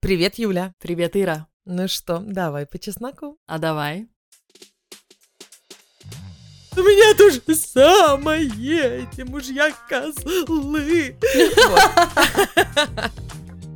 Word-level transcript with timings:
Привет, 0.00 0.38
Юля. 0.38 0.74
Привет, 0.78 1.16
Ира. 1.16 1.48
Ну 1.64 1.88
что, 1.88 2.18
давай 2.20 2.66
по 2.66 2.78
чесноку. 2.78 3.36
А 3.48 3.58
давай. 3.58 4.06
У 6.76 6.80
меня 6.80 7.16
то 7.16 7.28
же 7.32 7.42
самое, 7.56 8.46
эти 8.46 9.22
мужья 9.22 9.72
козлы. 9.88 11.16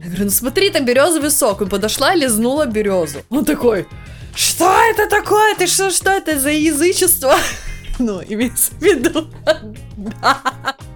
Я 0.00 0.06
говорю, 0.06 0.24
ну 0.24 0.30
смотри, 0.30 0.70
там 0.70 0.84
березовый 0.84 1.32
сок. 1.32 1.62
И 1.62 1.66
подошла, 1.66 2.14
лизнула 2.14 2.66
березу. 2.66 3.24
Он 3.28 3.44
такой, 3.44 3.88
что 4.36 4.72
это 4.92 5.08
такое? 5.08 5.56
Ты 5.56 5.66
что, 5.66 5.90
что 5.90 6.10
это 6.10 6.38
за 6.38 6.50
язычество? 6.50 7.34
Ну, 7.98 8.22
имеется 8.22 8.72
в 8.74 8.80
виду. 8.80 9.28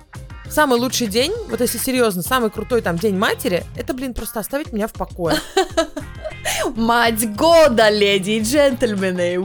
Самый 0.51 0.79
лучший 0.79 1.07
день, 1.09 1.33
вот 1.49 1.61
если 1.61 1.79
серьезно, 1.79 2.23
самый 2.23 2.51
крутой 2.51 2.81
там 2.81 2.97
день 2.97 3.17
матери, 3.17 3.65
это, 3.77 3.95
блин, 3.95 4.15
просто 4.15 4.41
оставить 4.41 4.73
меня 4.73 4.87
в 4.89 4.93
покое. 4.93 5.37
Мать 6.77 7.35
года, 7.35 7.91
леди 7.91 8.33
и 8.33 8.43
джентльмены. 8.43 9.39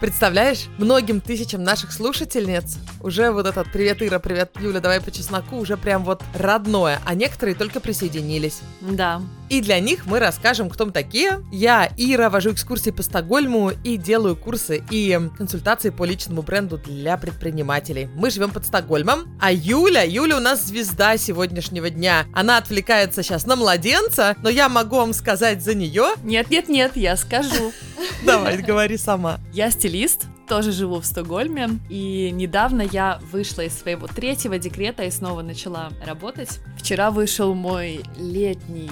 Представляешь, 0.00 0.66
многим 0.76 1.22
тысячам 1.22 1.62
наших 1.62 1.90
слушательниц 1.90 2.76
уже 3.00 3.30
вот 3.30 3.46
этот 3.46 3.72
«Привет, 3.72 4.02
Ира, 4.02 4.18
привет, 4.18 4.50
Юля, 4.60 4.80
давай 4.80 5.00
по 5.00 5.10
чесноку» 5.10 5.56
уже 5.56 5.78
прям 5.78 6.04
вот 6.04 6.22
родное, 6.34 7.00
а 7.06 7.14
некоторые 7.14 7.54
только 7.54 7.80
присоединились. 7.80 8.60
Да. 8.82 9.22
И 9.48 9.62
для 9.62 9.80
них 9.80 10.04
мы 10.04 10.18
расскажем, 10.18 10.68
кто 10.68 10.86
мы 10.86 10.92
такие. 10.92 11.40
Я, 11.50 11.90
Ира, 11.96 12.28
вожу 12.28 12.52
экскурсии 12.52 12.90
по 12.90 13.02
Стокгольму 13.02 13.70
и 13.84 13.96
делаю 13.96 14.36
курсы 14.36 14.84
и 14.90 15.18
консультации 15.38 15.90
по 15.90 16.04
личному 16.04 16.42
бренду 16.42 16.76
для 16.78 17.16
предпринимателей. 17.16 18.08
Мы 18.16 18.30
живем 18.30 18.50
под 18.50 18.66
Стокгольмом, 18.66 19.38
а 19.40 19.50
Юля, 19.50 20.02
Юля 20.02 20.36
у 20.36 20.40
нас 20.40 20.64
звезда 20.66 21.16
сегодняшнего 21.16 21.88
дня. 21.88 22.26
Она 22.34 22.58
отвлекается 22.58 23.22
сейчас 23.22 23.46
на 23.46 23.56
младенца, 23.56 24.36
но 24.42 24.50
я 24.50 24.68
могу 24.68 24.96
вам 24.96 25.14
сказать 25.14 25.62
за 25.62 25.74
нее. 25.74 26.14
Нет-нет-нет, 26.22 26.96
я 26.96 27.16
скажу. 27.16 27.72
Давай, 28.24 28.58
говори 28.62 28.96
сама. 28.96 29.38
Я 29.52 29.70
стилист, 29.70 30.26
тоже 30.48 30.72
живу 30.72 31.00
в 31.00 31.06
Стокгольме, 31.06 31.80
и 31.88 32.30
недавно 32.32 32.82
я 32.82 33.20
вышла 33.32 33.62
из 33.62 33.78
своего 33.78 34.06
третьего 34.06 34.58
декрета 34.58 35.04
и 35.04 35.10
снова 35.10 35.42
начала 35.42 35.90
работать. 36.04 36.60
Вчера 36.78 37.10
вышел 37.10 37.54
мой 37.54 38.02
летний 38.16 38.90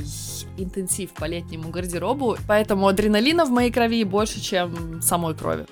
интенсив 0.56 1.10
по 1.12 1.24
летнему 1.24 1.70
гардеробу, 1.70 2.36
поэтому 2.46 2.88
адреналина 2.88 3.44
в 3.44 3.50
моей 3.50 3.70
крови 3.70 4.04
больше, 4.04 4.40
чем 4.40 5.00
самой 5.02 5.34
крови. 5.34 5.66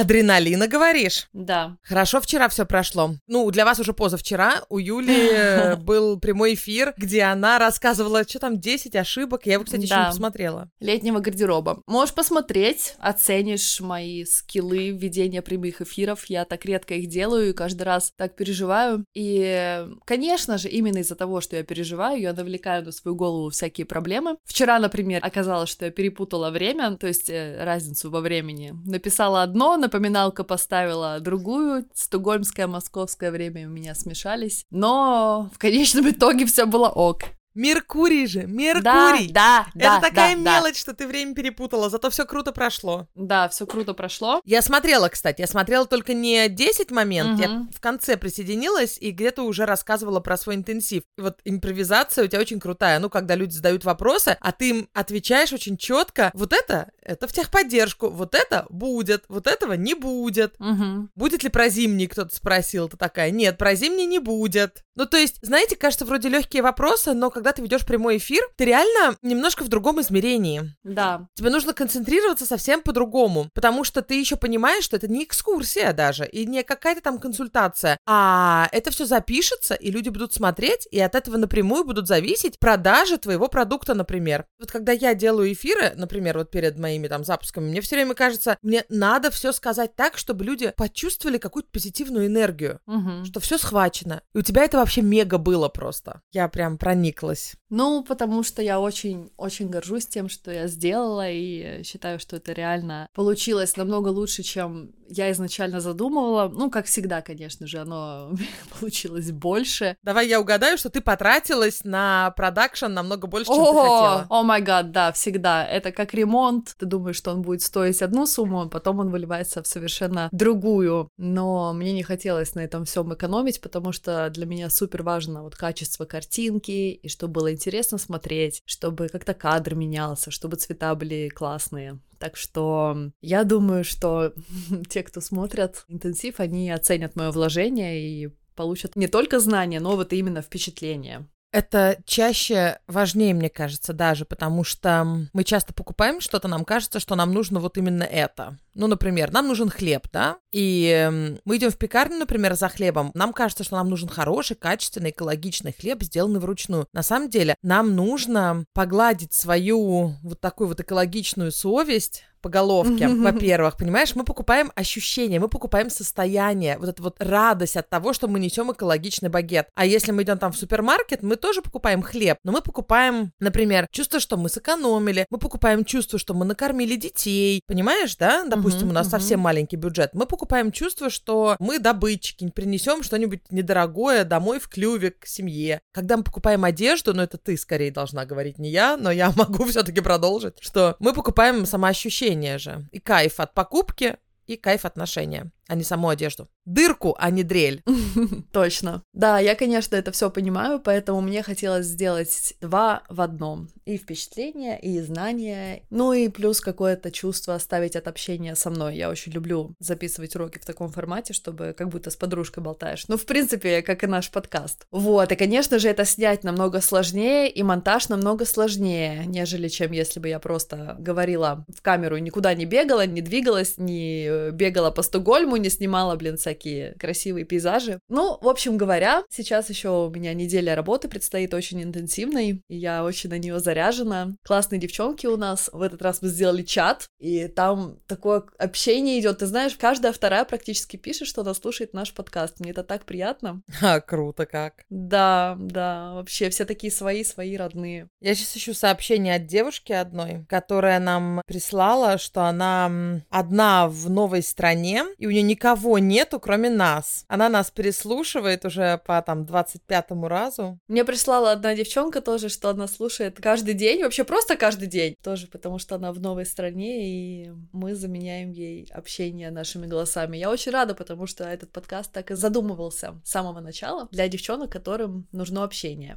Адреналина, 0.00 0.66
говоришь? 0.66 1.28
Да. 1.34 1.76
Хорошо 1.82 2.22
вчера 2.22 2.48
все 2.48 2.64
прошло. 2.64 3.16
Ну, 3.26 3.50
для 3.50 3.66
вас 3.66 3.78
уже 3.80 3.92
позавчера. 3.92 4.62
У 4.70 4.78
Юли 4.78 5.28
э, 5.30 5.76
был 5.90 6.18
прямой 6.18 6.54
эфир, 6.54 6.94
где 6.96 7.24
она 7.24 7.58
рассказывала, 7.58 8.26
что 8.26 8.38
там, 8.38 8.58
10 8.58 8.96
ошибок. 8.96 9.44
Я 9.44 9.54
его, 9.54 9.64
кстати, 9.64 9.82
еще 9.82 9.96
не 9.96 10.06
посмотрела. 10.06 10.70
Летнего 10.80 11.18
гардероба. 11.18 11.82
Можешь 11.86 12.14
посмотреть, 12.14 12.94
оценишь 12.98 13.78
мои 13.80 14.24
скиллы 14.24 14.88
ведения 14.92 15.42
прямых 15.42 15.82
эфиров. 15.82 16.24
Я 16.26 16.46
так 16.46 16.64
редко 16.64 16.94
их 16.94 17.08
делаю 17.08 17.50
и 17.50 17.52
каждый 17.52 17.82
раз 17.82 18.10
так 18.16 18.36
переживаю. 18.36 19.04
И, 19.14 19.86
конечно 20.06 20.56
же, 20.56 20.68
именно 20.68 20.98
из-за 20.98 21.14
того, 21.14 21.42
что 21.42 21.56
я 21.56 21.62
переживаю, 21.62 22.18
я 22.18 22.32
навлекаю 22.32 22.86
на 22.86 22.92
свою 22.92 23.14
голову 23.14 23.50
всякие 23.50 23.84
проблемы. 23.84 24.38
Вчера, 24.46 24.78
например, 24.78 25.20
оказалось, 25.22 25.68
что 25.68 25.84
я 25.84 25.90
перепутала 25.90 26.50
время, 26.50 26.96
то 26.96 27.06
есть 27.06 27.28
э, 27.28 27.62
разницу 27.62 28.10
во 28.10 28.22
времени. 28.22 28.72
Написала 28.86 29.42
одно, 29.42 29.76
напоминалка 29.90 30.44
поставила 30.44 31.18
другую. 31.18 31.84
Стокгольмское, 31.94 32.66
московское 32.68 33.32
время 33.32 33.66
у 33.66 33.70
меня 33.70 33.94
смешались. 33.96 34.64
Но 34.70 35.50
в 35.52 35.58
конечном 35.58 36.08
итоге 36.10 36.46
все 36.46 36.64
было 36.64 36.88
ок. 36.88 37.22
Меркурий 37.52 38.28
же, 38.28 38.46
Меркурий. 38.46 39.28
Да, 39.32 39.66
да, 39.74 39.90
Это 39.96 40.00
да, 40.00 40.08
такая 40.08 40.36
да, 40.36 40.42
да. 40.42 40.54
мелочь, 40.60 40.78
что 40.78 40.94
ты 40.94 41.08
время 41.08 41.34
перепутала, 41.34 41.90
зато 41.90 42.08
все 42.08 42.24
круто 42.24 42.52
прошло. 42.52 43.08
Да, 43.16 43.48
все 43.48 43.66
круто 43.66 43.92
прошло. 43.92 44.40
Я 44.44 44.62
смотрела, 44.62 45.08
кстати, 45.08 45.40
я 45.40 45.48
смотрела 45.48 45.84
только 45.84 46.14
не 46.14 46.48
10 46.48 46.92
моментов, 46.92 47.40
я 47.40 47.48
Мгм. 47.48 47.70
в 47.74 47.80
конце 47.80 48.16
присоединилась 48.16 48.96
и 49.00 49.10
где-то 49.10 49.42
уже 49.42 49.66
рассказывала 49.66 50.20
про 50.20 50.36
свой 50.36 50.54
интенсив. 50.54 51.02
И 51.18 51.20
вот 51.22 51.40
импровизация 51.44 52.24
у 52.24 52.28
тебя 52.28 52.38
очень 52.40 52.60
крутая. 52.60 53.00
Ну, 53.00 53.10
когда 53.10 53.34
люди 53.34 53.52
задают 53.52 53.84
вопросы, 53.84 54.36
а 54.40 54.52
ты 54.52 54.68
им 54.70 54.88
отвечаешь 54.94 55.52
очень 55.52 55.76
четко. 55.76 56.30
Вот 56.34 56.52
это, 56.52 56.92
это 57.02 57.26
в 57.26 57.32
техподдержку, 57.32 58.08
вот 58.08 58.34
это 58.34 58.66
будет, 58.70 59.24
вот 59.28 59.46
этого 59.46 59.74
не 59.74 59.94
будет. 59.94 60.54
Мгм. 60.58 61.10
Будет 61.14 61.42
ли 61.42 61.48
про 61.48 61.68
зимний, 61.68 62.06
кто-то 62.06 62.34
спросил, 62.34 62.88
ты 62.88 62.96
такая, 62.96 63.30
нет, 63.30 63.58
про 63.58 63.74
зимний 63.74 64.06
не 64.06 64.18
будет. 64.18 64.84
Ну, 64.96 65.06
то 65.06 65.16
есть, 65.16 65.38
знаете, 65.40 65.76
кажется, 65.76 66.04
вроде 66.04 66.28
легкие 66.28 66.62
вопросы, 66.62 67.14
но 67.14 67.30
когда 67.30 67.52
ты 67.52 67.62
ведешь 67.62 67.86
прямой 67.86 68.18
эфир, 68.18 68.42
ты 68.56 68.66
реально 68.66 69.16
немножко 69.22 69.64
в 69.64 69.68
другом 69.68 70.00
измерении. 70.00 70.74
Да, 70.84 71.26
Тебе 71.34 71.50
нужно 71.50 71.72
концентрироваться 71.72 72.44
совсем 72.44 72.82
по-другому, 72.82 73.48
потому 73.54 73.84
что 73.84 74.02
ты 74.02 74.20
еще 74.20 74.36
понимаешь, 74.36 74.84
что 74.84 74.96
это 74.96 75.08
не 75.08 75.24
экскурсия 75.24 75.92
даже, 75.92 76.26
и 76.26 76.44
не 76.44 76.62
какая-то 76.62 77.00
там 77.00 77.18
консультация, 77.18 77.96
а 78.06 78.68
это 78.72 78.90
все 78.90 79.06
запишется, 79.06 79.74
и 79.74 79.90
люди 79.90 80.10
будут 80.10 80.34
смотреть, 80.34 80.86
и 80.90 81.00
от 81.00 81.14
этого 81.14 81.36
напрямую 81.38 81.84
будут 81.84 82.06
зависеть 82.06 82.58
продажи 82.58 83.16
твоего 83.16 83.48
продукта, 83.48 83.94
например. 83.94 84.44
Вот 84.58 84.70
когда 84.70 84.92
я 84.92 85.14
делаю 85.14 85.52
эфиры, 85.52 85.92
например, 85.96 86.38
вот 86.38 86.50
перед 86.50 86.78
моими 86.90 87.08
там 87.08 87.24
запусками, 87.24 87.68
мне 87.70 87.80
все 87.80 87.96
время 87.96 88.14
кажется, 88.14 88.58
мне 88.62 88.84
надо 88.88 89.30
все 89.30 89.52
сказать 89.52 89.94
так, 89.94 90.18
чтобы 90.18 90.44
люди 90.44 90.72
почувствовали 90.76 91.38
какую-то 91.38 91.68
позитивную 91.72 92.26
энергию, 92.26 92.80
Мгм. 92.86 93.24
что 93.24 93.40
все 93.40 93.58
схвачено. 93.58 94.22
И 94.34 94.38
у 94.38 94.42
тебя 94.42 94.64
это 94.64 94.78
вообще 94.78 95.02
мега 95.02 95.38
было 95.38 95.68
просто. 95.68 96.20
Я 96.32 96.48
прям 96.48 96.78
прониклась. 96.78 97.54
Ну, 97.70 98.02
потому 98.04 98.42
что 98.42 98.62
я 98.62 98.80
очень-очень 98.80 99.68
горжусь 99.68 100.06
тем, 100.06 100.28
что 100.28 100.50
я 100.50 100.66
сделала, 100.66 101.30
и 101.30 101.82
считаю, 101.84 102.18
что 102.18 102.36
это 102.36 102.52
реально 102.52 103.08
получилось 103.14 103.76
намного 103.76 104.08
лучше, 104.08 104.42
чем 104.42 104.92
я 105.10 105.30
изначально 105.32 105.80
задумывала. 105.80 106.48
Ну, 106.48 106.70
как 106.70 106.86
всегда, 106.86 107.20
конечно 107.20 107.66
же, 107.66 107.78
оно 107.78 108.32
получилось 108.80 109.30
больше. 109.32 109.96
Давай 110.02 110.28
я 110.28 110.40
угадаю, 110.40 110.78
что 110.78 110.88
ты 110.88 111.00
потратилась 111.00 111.84
на 111.84 112.30
продакшн 112.36 112.86
намного 112.86 113.26
больше, 113.26 113.46
чем 113.46 113.64
ты 113.64 113.70
хотела. 113.70 114.26
О 114.30 114.42
май 114.42 114.62
гад, 114.62 114.92
да, 114.92 115.12
всегда. 115.12 115.66
Это 115.66 115.92
как 115.92 116.14
ремонт. 116.14 116.74
Ты 116.78 116.86
думаешь, 116.86 117.16
что 117.16 117.32
он 117.32 117.42
будет 117.42 117.62
стоить 117.62 118.02
одну 118.02 118.26
сумму, 118.26 118.62
а 118.62 118.68
потом 118.68 119.00
он 119.00 119.10
выливается 119.10 119.62
в 119.62 119.66
совершенно 119.66 120.28
другую. 120.32 121.10
Но 121.16 121.72
мне 121.72 121.92
не 121.92 122.02
хотелось 122.02 122.54
на 122.54 122.60
этом 122.60 122.84
всем 122.84 123.12
экономить, 123.12 123.60
потому 123.60 123.92
что 123.92 124.30
для 124.30 124.46
меня 124.46 124.70
супер 124.70 125.02
важно 125.02 125.42
вот 125.42 125.56
качество 125.56 126.04
картинки, 126.04 126.92
и 126.92 127.08
чтобы 127.08 127.34
было 127.34 127.52
интересно 127.52 127.98
смотреть, 127.98 128.62
чтобы 128.64 129.08
как-то 129.08 129.34
кадр 129.34 129.74
менялся, 129.74 130.30
чтобы 130.30 130.56
цвета 130.56 130.94
были 130.94 131.28
классные. 131.28 131.98
Так 132.20 132.36
что 132.36 133.10
я 133.22 133.44
думаю, 133.44 133.82
что 133.82 134.34
те, 134.90 135.02
кто 135.02 135.22
смотрят 135.22 135.84
интенсив, 135.88 136.38
они 136.38 136.70
оценят 136.70 137.16
мое 137.16 137.30
вложение 137.30 137.98
и 137.98 138.28
получат 138.54 138.94
не 138.94 139.08
только 139.08 139.40
знания, 139.40 139.80
но 139.80 139.96
вот 139.96 140.12
именно 140.12 140.42
впечатление. 140.42 141.26
Это 141.50 141.98
чаще 142.04 142.78
важнее, 142.86 143.32
мне 143.32 143.48
кажется, 143.48 143.94
даже, 143.94 144.26
потому 144.26 144.62
что 144.64 145.26
мы 145.32 145.44
часто 145.44 145.72
покупаем 145.72 146.20
что-то, 146.20 146.46
нам 146.46 146.64
кажется, 146.64 147.00
что 147.00 147.16
нам 147.16 147.32
нужно 147.32 147.58
вот 147.58 147.78
именно 147.78 148.04
это. 148.04 148.58
Ну, 148.80 148.86
например, 148.86 149.30
нам 149.30 149.46
нужен 149.46 149.68
хлеб, 149.68 150.06
да? 150.10 150.38
И 150.52 150.86
эм, 150.86 151.38
мы 151.44 151.58
идем 151.58 151.68
в 151.68 151.76
пекарню, 151.76 152.16
например, 152.16 152.54
за 152.54 152.70
хлебом. 152.70 153.10
Нам 153.12 153.34
кажется, 153.34 153.62
что 153.62 153.76
нам 153.76 153.90
нужен 153.90 154.08
хороший, 154.08 154.56
качественный, 154.56 155.10
экологичный 155.10 155.74
хлеб, 155.78 156.02
сделанный 156.02 156.40
вручную. 156.40 156.86
На 156.94 157.02
самом 157.02 157.28
деле, 157.28 157.56
нам 157.62 157.94
нужно 157.94 158.64
погладить 158.72 159.34
свою 159.34 160.14
вот 160.22 160.40
такую 160.40 160.68
вот 160.68 160.80
экологичную 160.80 161.52
совесть 161.52 162.24
по 162.40 162.48
головке, 162.48 163.08
во-первых, 163.08 163.76
понимаешь, 163.76 164.14
мы 164.14 164.24
покупаем 164.24 164.72
ощущения, 164.74 165.38
мы 165.38 165.48
покупаем 165.48 165.90
состояние, 165.90 166.78
вот 166.78 166.88
эту 166.88 167.02
вот 167.02 167.16
радость 167.18 167.76
от 167.76 167.88
того, 167.88 168.12
что 168.12 168.28
мы 168.28 168.40
несем 168.40 168.72
экологичный 168.72 169.28
багет. 169.28 169.68
А 169.74 169.84
если 169.84 170.12
мы 170.12 170.22
идем 170.22 170.38
там 170.38 170.52
в 170.52 170.56
супермаркет, 170.56 171.22
мы 171.22 171.36
тоже 171.36 171.62
покупаем 171.62 172.02
хлеб, 172.02 172.38
но 172.44 172.52
мы 172.52 172.62
покупаем, 172.62 173.32
например, 173.40 173.86
чувство, 173.90 174.20
что 174.20 174.36
мы 174.36 174.48
сэкономили, 174.48 175.26
мы 175.30 175.38
покупаем 175.38 175.84
чувство, 175.84 176.18
что 176.18 176.34
мы 176.34 176.44
накормили 176.44 176.96
детей, 176.96 177.62
понимаешь, 177.66 178.16
да? 178.16 178.44
Допустим, 178.44 178.69
Мгм, 178.76 178.90
у 178.90 178.92
нас 178.92 179.08
совсем 179.08 179.40
маленький 179.40 179.76
бюджет. 179.76 180.10
Мы 180.14 180.26
покупаем 180.26 180.72
чувство, 180.72 181.10
что 181.10 181.56
мы 181.58 181.78
добытчики, 181.78 182.48
принесем 182.50 183.02
что-нибудь 183.02 183.50
недорогое 183.50 184.24
домой 184.24 184.60
в 184.60 184.68
клювик 184.68 185.20
к 185.20 185.26
семье. 185.26 185.80
Когда 185.92 186.16
мы 186.16 186.24
покупаем 186.24 186.64
одежду, 186.64 187.14
ну 187.14 187.22
это 187.22 187.38
ты 187.38 187.56
скорее 187.56 187.90
должна 187.90 188.24
говорить, 188.24 188.58
не 188.58 188.70
я, 188.70 188.96
но 188.96 189.10
я 189.10 189.32
могу 189.36 189.64
все-таки 189.66 190.00
продолжить, 190.00 190.56
что 190.60 190.96
мы 190.98 191.12
покупаем 191.12 191.66
самоощущение 191.66 192.58
же 192.58 192.86
и 192.92 192.98
кайф 192.98 193.40
от 193.40 193.54
покупки, 193.54 194.16
и 194.46 194.56
кайф 194.56 194.84
отношения. 194.84 195.50
А 195.70 195.76
не 195.76 195.84
саму 195.84 196.08
одежду. 196.08 196.48
Дырку, 196.64 197.14
а 197.16 197.30
не 197.30 197.44
дрель. 197.44 197.84
Точно. 198.52 199.04
Да, 199.12 199.38
я, 199.38 199.54
конечно, 199.54 199.94
это 199.94 200.10
все 200.10 200.28
понимаю, 200.28 200.80
поэтому 200.80 201.20
мне 201.20 201.44
хотелось 201.44 201.86
сделать 201.86 202.54
два 202.60 203.04
в 203.08 203.20
одном. 203.20 203.68
И 203.84 203.96
впечатление, 203.96 204.80
и 204.80 205.00
знания, 205.00 205.82
ну 205.90 206.12
и 206.12 206.28
плюс 206.28 206.60
какое-то 206.60 207.12
чувство 207.12 207.54
оставить 207.54 207.94
от 207.94 208.08
общения 208.08 208.56
со 208.56 208.70
мной. 208.70 208.96
Я 208.96 209.10
очень 209.10 209.30
люблю 209.30 209.76
записывать 209.78 210.34
уроки 210.34 210.58
в 210.58 210.64
таком 210.64 210.90
формате, 210.90 211.34
чтобы 211.34 211.72
как 211.78 211.88
будто 211.88 212.10
с 212.10 212.16
подружкой 212.16 212.64
болтаешь. 212.64 213.06
Ну, 213.06 213.16
в 213.16 213.24
принципе, 213.24 213.82
как 213.82 214.02
и 214.02 214.08
наш 214.08 214.28
подкаст. 214.32 214.86
Вот, 214.90 215.30
и, 215.30 215.36
конечно 215.36 215.78
же, 215.78 215.88
это 215.88 216.04
снять 216.04 216.42
намного 216.42 216.80
сложнее, 216.80 217.48
и 217.48 217.62
монтаж 217.62 218.08
намного 218.08 218.44
сложнее, 218.44 219.22
нежели 219.24 219.68
чем 219.68 219.92
если 219.92 220.18
бы 220.18 220.26
я 220.26 220.40
просто 220.40 220.96
говорила 220.98 221.64
в 221.68 221.80
камеру 221.80 222.18
никуда 222.18 222.54
не 222.54 222.64
бегала, 222.64 223.06
не 223.06 223.20
двигалась, 223.20 223.78
не 223.78 224.26
э, 224.28 224.50
бегала 224.50 224.90
по 224.90 225.02
Стокгольму, 225.02 225.59
не 225.62 225.70
снимала, 225.70 226.16
блин, 226.16 226.36
всякие 226.36 226.94
красивые 226.94 227.44
пейзажи. 227.44 228.00
Ну, 228.08 228.38
в 228.40 228.48
общем 228.48 228.76
говоря, 228.76 229.22
сейчас 229.30 229.70
еще 229.70 230.06
у 230.06 230.10
меня 230.10 230.34
неделя 230.34 230.74
работы 230.74 231.08
предстоит 231.08 231.54
очень 231.54 231.82
интенсивной, 231.82 232.62
и 232.68 232.76
я 232.76 233.04
очень 233.04 233.30
на 233.30 233.38
нее 233.38 233.60
заряжена. 233.60 234.34
Классные 234.44 234.80
девчонки 234.80 235.26
у 235.26 235.36
нас. 235.36 235.70
В 235.72 235.82
этот 235.82 236.02
раз 236.02 236.22
мы 236.22 236.28
сделали 236.28 236.62
чат, 236.62 237.08
и 237.18 237.48
там 237.48 237.98
такое 238.06 238.44
общение 238.58 239.20
идет. 239.20 239.38
Ты 239.38 239.46
знаешь, 239.46 239.76
каждая 239.76 240.12
вторая 240.12 240.44
практически 240.44 240.96
пишет, 240.96 241.28
что 241.28 241.42
она 241.42 241.54
слушает 241.54 241.94
наш 241.94 242.12
подкаст. 242.12 242.60
Мне 242.60 242.72
это 242.72 242.82
так 242.82 243.04
приятно. 243.04 243.62
А, 243.82 244.00
круто 244.00 244.46
как. 244.46 244.84
Да, 244.90 245.56
да, 245.58 246.12
вообще 246.14 246.50
все 246.50 246.64
такие 246.64 246.92
свои, 246.92 247.24
свои 247.24 247.56
родные. 247.56 248.08
Я 248.20 248.34
сейчас 248.34 248.56
ищу 248.56 248.74
сообщение 248.74 249.36
от 249.36 249.46
девушки 249.46 249.92
одной, 249.92 250.44
которая 250.48 251.00
нам 251.00 251.42
прислала, 251.46 252.18
что 252.18 252.44
она 252.44 253.20
одна 253.30 253.88
в 253.88 254.10
новой 254.10 254.42
стране, 254.42 255.04
и 255.18 255.26
у 255.26 255.30
нее 255.30 255.42
никого 255.50 255.98
нету, 255.98 256.38
кроме 256.38 256.70
нас. 256.70 257.24
Она 257.28 257.48
нас 257.48 257.70
переслушивает 257.70 258.64
уже 258.64 259.00
по 259.04 259.20
там 259.22 259.44
25 259.44 260.06
разу. 260.22 260.78
Мне 260.88 261.04
прислала 261.04 261.52
одна 261.52 261.74
девчонка 261.74 262.20
тоже, 262.20 262.48
что 262.48 262.68
она 262.70 262.86
слушает 262.86 263.40
каждый 263.40 263.74
день, 263.74 264.02
вообще 264.02 264.24
просто 264.24 264.56
каждый 264.56 264.86
день. 264.88 265.16
Тоже 265.22 265.48
потому, 265.48 265.78
что 265.78 265.96
она 265.96 266.12
в 266.12 266.20
новой 266.20 266.46
стране, 266.46 267.08
и 267.08 267.52
мы 267.72 267.94
заменяем 267.94 268.50
ей 268.50 268.86
общение 268.92 269.50
нашими 269.50 269.86
голосами. 269.86 270.36
Я 270.36 270.50
очень 270.50 270.72
рада, 270.72 270.94
потому 270.94 271.26
что 271.26 271.44
этот 271.44 271.72
подкаст 271.72 272.12
так 272.12 272.30
и 272.30 272.34
задумывался 272.34 273.20
с 273.24 273.30
самого 273.30 273.60
начала 273.60 274.08
для 274.12 274.28
девчонок, 274.28 274.70
которым 274.70 275.26
нужно 275.32 275.64
общение. 275.64 276.16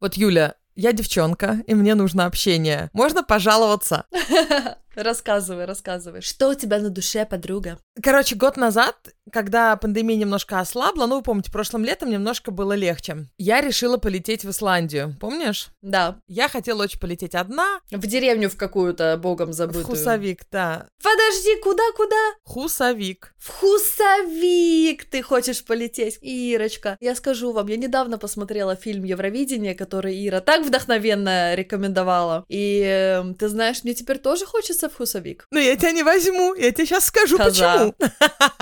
Вот, 0.00 0.14
Юля, 0.14 0.56
я 0.74 0.92
девчонка, 0.92 1.62
и 1.66 1.74
мне 1.74 1.94
нужно 1.94 2.26
общение. 2.26 2.90
Можно 2.92 3.22
пожаловаться? 3.22 4.06
Рассказывай, 4.94 5.64
рассказывай. 5.64 6.20
Что 6.20 6.50
у 6.50 6.54
тебя 6.54 6.78
на 6.78 6.90
душе, 6.90 7.24
подруга? 7.24 7.78
Короче, 8.02 8.36
год 8.36 8.58
назад, 8.58 8.94
когда 9.30 9.76
пандемия 9.76 10.16
немножко 10.16 10.60
ослабла, 10.60 11.06
ну, 11.06 11.16
вы 11.16 11.22
помните, 11.22 11.50
прошлым 11.50 11.84
летом 11.84 12.10
немножко 12.10 12.50
было 12.50 12.72
легче, 12.72 13.26
я 13.38 13.60
решила 13.60 13.96
полететь 13.96 14.44
в 14.44 14.50
Исландию. 14.50 15.16
Помнишь? 15.20 15.68
Да. 15.82 16.18
Я 16.26 16.48
хотела 16.48 16.84
очень 16.84 16.98
полететь 16.98 17.34
одна. 17.34 17.80
В 17.90 18.06
деревню 18.06 18.50
в 18.50 18.56
какую-то 18.56 19.16
богом 19.16 19.52
забытую. 19.52 19.84
В 19.84 19.88
Хусовик, 19.88 20.42
да. 20.50 20.86
Подожди, 21.02 21.56
куда-куда? 21.62 22.16
Хусовик. 22.44 23.34
В 23.38 23.48
Хусовик 23.48 25.04
ты 25.04 25.22
хочешь 25.22 25.64
полететь. 25.64 26.18
Ирочка, 26.20 26.96
я 27.00 27.14
скажу 27.14 27.52
вам, 27.52 27.66
я 27.66 27.76
недавно 27.76 28.18
посмотрела 28.18 28.76
фильм 28.76 29.04
«Евровидение», 29.04 29.74
который 29.74 30.26
Ира 30.26 30.40
так 30.40 30.64
вдохновенно 30.64 31.54
рекомендовала. 31.54 32.44
И 32.48 32.82
э, 32.84 33.22
ты 33.38 33.48
знаешь, 33.48 33.84
мне 33.84 33.94
теперь 33.94 34.18
тоже 34.18 34.46
хочется 34.46 34.88
в 34.88 34.94
Хусовик. 34.94 35.46
Но 35.50 35.58
я 35.58 35.76
тебя 35.76 35.92
не 35.92 36.02
возьму, 36.02 36.54
я 36.54 36.70
тебе 36.72 36.86
сейчас 36.86 37.06
скажу, 37.06 37.36
Коза. 37.36 37.92
почему. 37.98 38.12